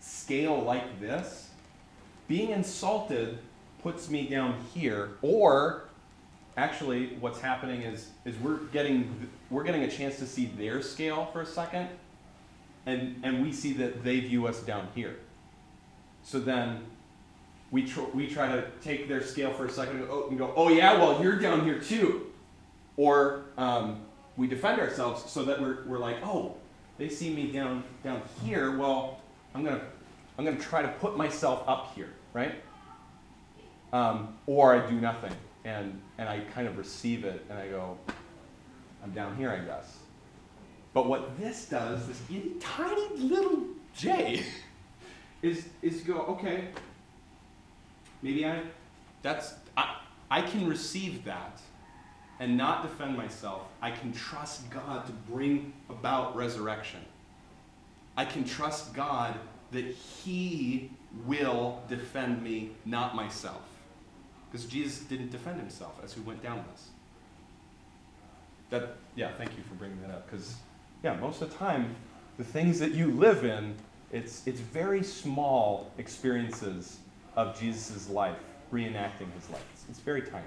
[0.00, 1.50] scale like this,
[2.28, 3.38] being insulted
[3.82, 5.10] puts me down here.
[5.22, 5.84] Or
[6.56, 11.28] actually, what's happening is, is we're getting we're getting a chance to see their scale
[11.32, 11.88] for a second,
[12.84, 15.16] and, and we see that they view us down here.
[16.24, 16.80] So then
[17.70, 20.94] we, tr- we try to take their scale for a second and go, oh yeah,
[20.94, 22.26] well, you're down here too.
[22.96, 24.00] Or um,
[24.36, 26.56] we defend ourselves so that we're, we're like, oh,
[26.98, 29.20] they see me down, down here, well,
[29.54, 29.86] I'm going to
[30.38, 32.54] I'm gonna try to put myself up here, right?
[33.92, 35.32] Um, or I do nothing
[35.66, 37.98] and, and I kind of receive it and I go,
[39.02, 39.96] I'm down here, I guess.
[40.94, 43.64] But what this does, this itty tiny little
[43.94, 44.44] J,
[45.42, 46.68] is is go, okay,
[48.22, 48.62] maybe I
[49.22, 49.96] that's I,
[50.30, 51.60] I can receive that
[52.38, 53.62] and not defend myself.
[53.82, 57.00] I can trust God to bring about resurrection.
[58.16, 59.34] I can trust God
[59.72, 60.90] that He
[61.26, 63.62] will defend me, not myself.
[64.56, 66.88] Because Jesus didn't defend himself as he went down this.
[68.70, 70.30] That, yeah, thank you for bringing that up.
[70.30, 70.54] Because,
[71.02, 71.94] yeah, most of the time,
[72.38, 73.74] the things that you live in,
[74.12, 77.00] it's, it's very small experiences
[77.36, 78.38] of Jesus' life,
[78.72, 79.62] reenacting his life.
[79.74, 80.46] It's, it's very tiny.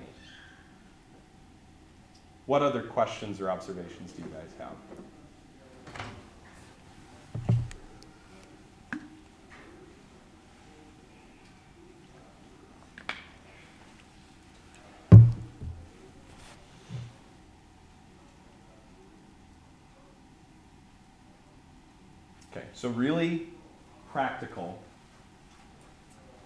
[2.47, 4.73] What other questions or observations do you guys have?
[22.73, 23.47] So really
[24.11, 24.79] practical.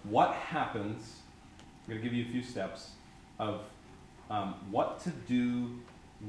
[0.04, 1.20] What happens?
[1.60, 2.90] I'm going to give you a few steps
[3.38, 3.62] of
[4.30, 5.78] um, what to do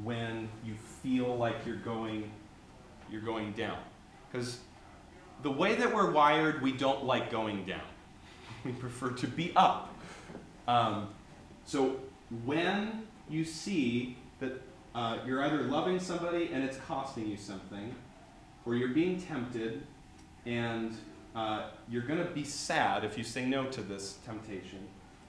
[0.03, 2.29] when you feel like you're going
[3.09, 3.77] you're going down.
[4.31, 4.59] Because
[5.43, 7.81] the way that we're wired, we don't like going down.
[8.65, 9.95] We prefer to be up.
[10.67, 11.09] Um,
[11.65, 11.97] so
[12.45, 14.59] when you see that
[14.95, 17.93] uh, you're either loving somebody and it's costing you something,
[18.65, 19.85] or you're being tempted
[20.45, 20.95] and
[21.35, 24.79] uh, you're going to be sad if you say no to this temptation,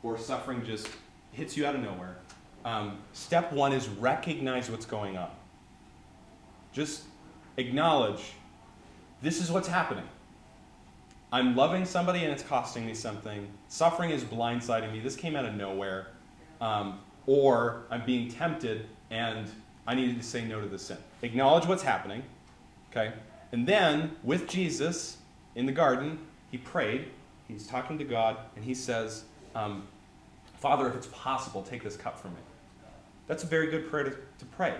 [0.02, 0.88] or suffering just
[1.32, 2.16] hits you out of nowhere.
[2.64, 5.30] Um, step one is recognize what's going on.
[6.72, 7.04] Just
[7.56, 8.32] acknowledge
[9.22, 10.04] this is what's happening.
[11.32, 13.48] I'm loving somebody and it's costing me something.
[13.68, 15.00] Suffering is blindsiding me.
[15.00, 16.08] This came out of nowhere.
[16.60, 19.50] Um, or I'm being tempted and
[19.86, 20.98] I needed to say no to the sin.
[21.22, 22.22] Acknowledge what's happening.
[22.90, 23.12] Okay?
[23.56, 25.16] And then, with Jesus
[25.54, 26.18] in the garden,
[26.50, 27.06] he prayed.
[27.48, 29.88] He's talking to God, and he says, um,
[30.58, 32.40] Father, if it's possible, take this cup from me.
[33.28, 34.74] That's a very good prayer to, to pray.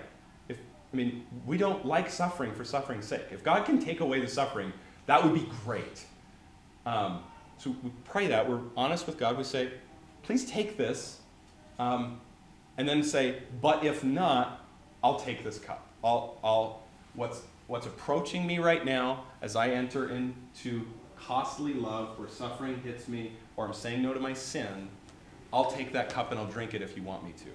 [0.51, 0.59] If,
[0.93, 3.23] I mean, we don't like suffering for suffering's sake.
[3.33, 4.75] If God can take away the suffering,
[5.07, 6.05] that would be great.
[6.85, 7.23] Um,
[7.57, 8.47] so we pray that.
[8.47, 9.39] We're honest with God.
[9.39, 9.71] We say,
[10.23, 11.21] please take this.
[11.79, 12.21] Um,
[12.77, 14.67] and then say, but if not,
[15.03, 15.87] I'll take this cup.
[16.05, 16.83] I'll, I'll,
[17.15, 20.87] what's, what's approaching me right now as I enter into
[21.17, 24.89] costly love where suffering hits me or I'm saying no to my sin,
[25.53, 27.51] I'll take that cup and I'll drink it if you want me to.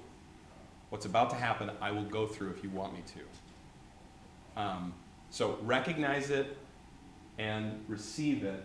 [0.89, 4.61] What's about to happen, I will go through if you want me to.
[4.61, 4.93] Um,
[5.29, 6.57] so recognize it
[7.37, 8.63] and receive it,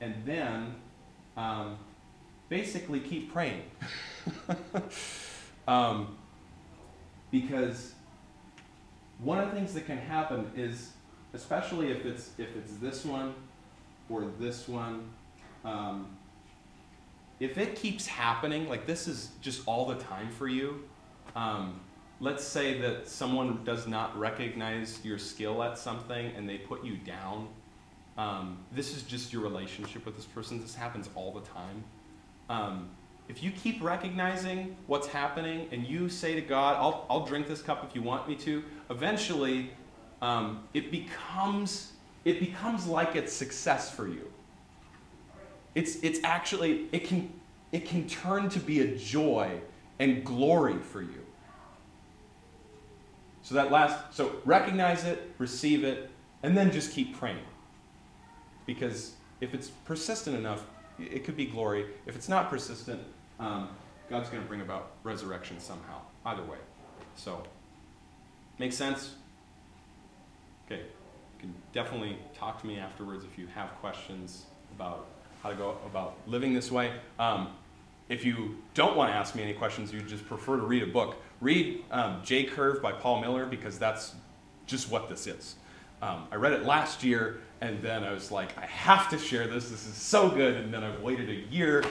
[0.00, 0.74] and then
[1.36, 1.78] um,
[2.48, 3.62] basically keep praying.
[5.68, 6.16] um,
[7.30, 7.93] because
[9.18, 10.92] one of the things that can happen is,
[11.32, 13.34] especially if it's if it's this one
[14.08, 15.08] or this one,
[15.64, 16.16] um,
[17.40, 20.84] if it keeps happening, like this is just all the time for you.
[21.34, 21.80] Um,
[22.20, 26.96] let's say that someone does not recognize your skill at something and they put you
[26.96, 27.48] down.
[28.16, 30.60] Um, this is just your relationship with this person.
[30.60, 31.84] This happens all the time.
[32.48, 32.90] Um,
[33.28, 37.62] if you keep recognizing what's happening and you say to God, I'll, I'll drink this
[37.62, 39.70] cup if you want me to, eventually
[40.22, 41.92] um, it, becomes,
[42.24, 44.30] it becomes like it's success for you.
[45.74, 47.32] It's, it's actually, it can,
[47.72, 49.60] it can turn to be a joy
[49.98, 51.20] and glory for you.
[53.42, 56.10] So that last, so recognize it, receive it,
[56.42, 57.44] and then just keep praying.
[58.66, 60.64] Because if it's persistent enough,
[60.98, 61.86] it could be glory.
[62.06, 63.02] If it's not persistent,
[63.38, 63.68] um,
[64.08, 66.00] God's going to bring about resurrection somehow.
[66.24, 66.56] Either way.
[67.16, 67.42] So,
[68.58, 69.14] makes sense?
[70.66, 70.80] Okay.
[70.80, 75.06] You can definitely talk to me afterwards if you have questions about
[75.42, 76.92] how to go about living this way.
[77.18, 77.48] Um,
[78.08, 80.86] if you don't want to ask me any questions, you just prefer to read a
[80.86, 84.14] book, read um, J Curve by Paul Miller because that's
[84.66, 85.56] just what this is.
[86.02, 89.46] Um, I read it last year, and then I was like, I have to share
[89.46, 89.70] this.
[89.70, 90.56] This is so good.
[90.56, 91.82] And then I've waited a year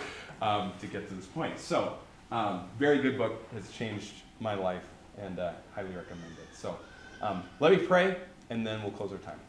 [0.41, 1.57] um, to get to this point.
[1.59, 1.97] So,
[2.32, 3.43] um, very good book.
[3.53, 4.84] Has changed my life,
[5.20, 6.55] and uh, highly recommend it.
[6.55, 6.78] So,
[7.22, 8.18] um, let me pray,
[8.49, 9.39] and then we'll close our time.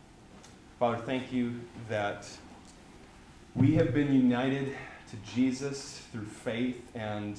[0.79, 2.29] Father, thank you that
[3.55, 4.77] we have been united
[5.11, 7.39] to Jesus through faith, and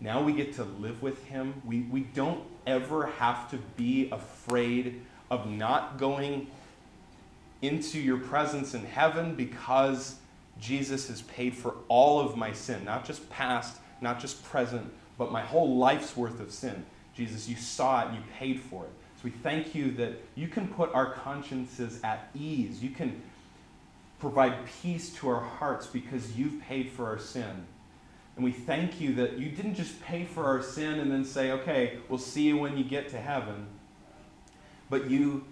[0.00, 1.62] now we get to live with him.
[1.64, 6.48] We, we don't ever have to be afraid of not going
[7.62, 10.16] into your presence in heaven because
[10.60, 15.32] Jesus has paid for all of my sin, not just past, not just present, but
[15.32, 16.84] my whole life's worth of sin.
[17.16, 18.90] Jesus, you saw it and you paid for it.
[19.16, 22.82] So we thank you that you can put our consciences at ease.
[22.82, 23.22] You can
[24.18, 27.66] provide peace to our hearts because you've paid for our sin.
[28.36, 31.52] And we thank you that you didn't just pay for our sin and then say,
[31.52, 33.66] okay, we'll see you when you get to heaven.
[34.90, 35.46] But you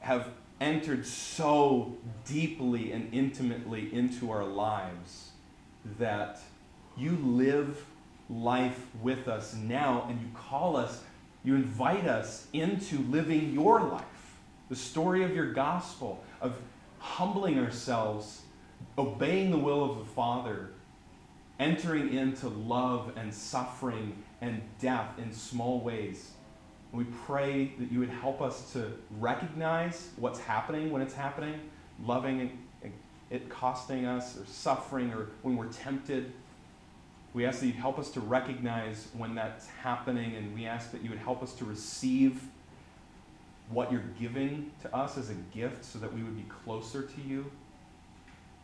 [0.00, 0.28] have
[0.60, 5.30] entered so deeply and intimately into our lives
[5.98, 6.40] that
[6.96, 7.84] you live
[8.28, 11.02] life with us now and you call us,
[11.42, 14.04] you invite us into living your life.
[14.70, 16.56] The story of your gospel, of
[16.98, 18.42] humbling ourselves,
[18.96, 20.70] obeying the will of the Father,
[21.60, 26.32] entering into love and suffering and death in small ways.
[26.92, 31.60] We pray that you would help us to recognize what's happening when it's happening,
[32.02, 32.58] loving
[33.30, 36.32] it costing us, or suffering, or when we're tempted.
[37.34, 41.02] We ask that you'd help us to recognize when that's happening, and we ask that
[41.02, 42.40] you would help us to receive
[43.68, 47.20] what you're giving to us as a gift so that we would be closer to
[47.20, 47.50] you.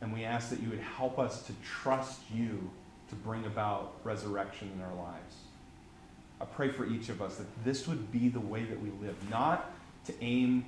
[0.00, 2.70] And we ask that you would help us to trust you
[3.08, 5.34] to bring about resurrection in our lives.
[6.40, 9.16] I pray for each of us that this would be the way that we live,
[9.28, 9.72] not
[10.06, 10.64] to aim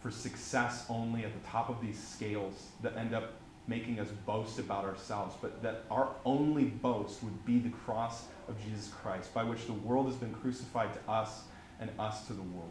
[0.00, 3.32] for success only at the top of these scales that end up
[3.68, 8.62] making us boast about ourselves, but that our only boast would be the cross of
[8.64, 11.42] Jesus Christ, by which the world has been crucified to us
[11.80, 12.70] and us to the world.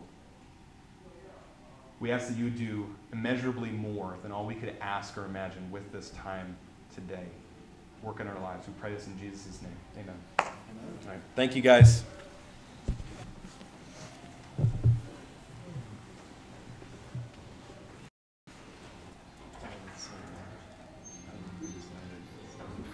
[1.99, 5.91] We ask that you do immeasurably more than all we could ask or imagine with
[5.91, 6.57] this time
[6.95, 7.25] today.
[8.01, 8.67] Work in our lives.
[8.67, 10.03] We pray this in Jesus' name.
[10.03, 10.15] Amen.
[10.39, 10.45] All
[11.07, 11.21] right.
[11.35, 12.03] Thank you, guys.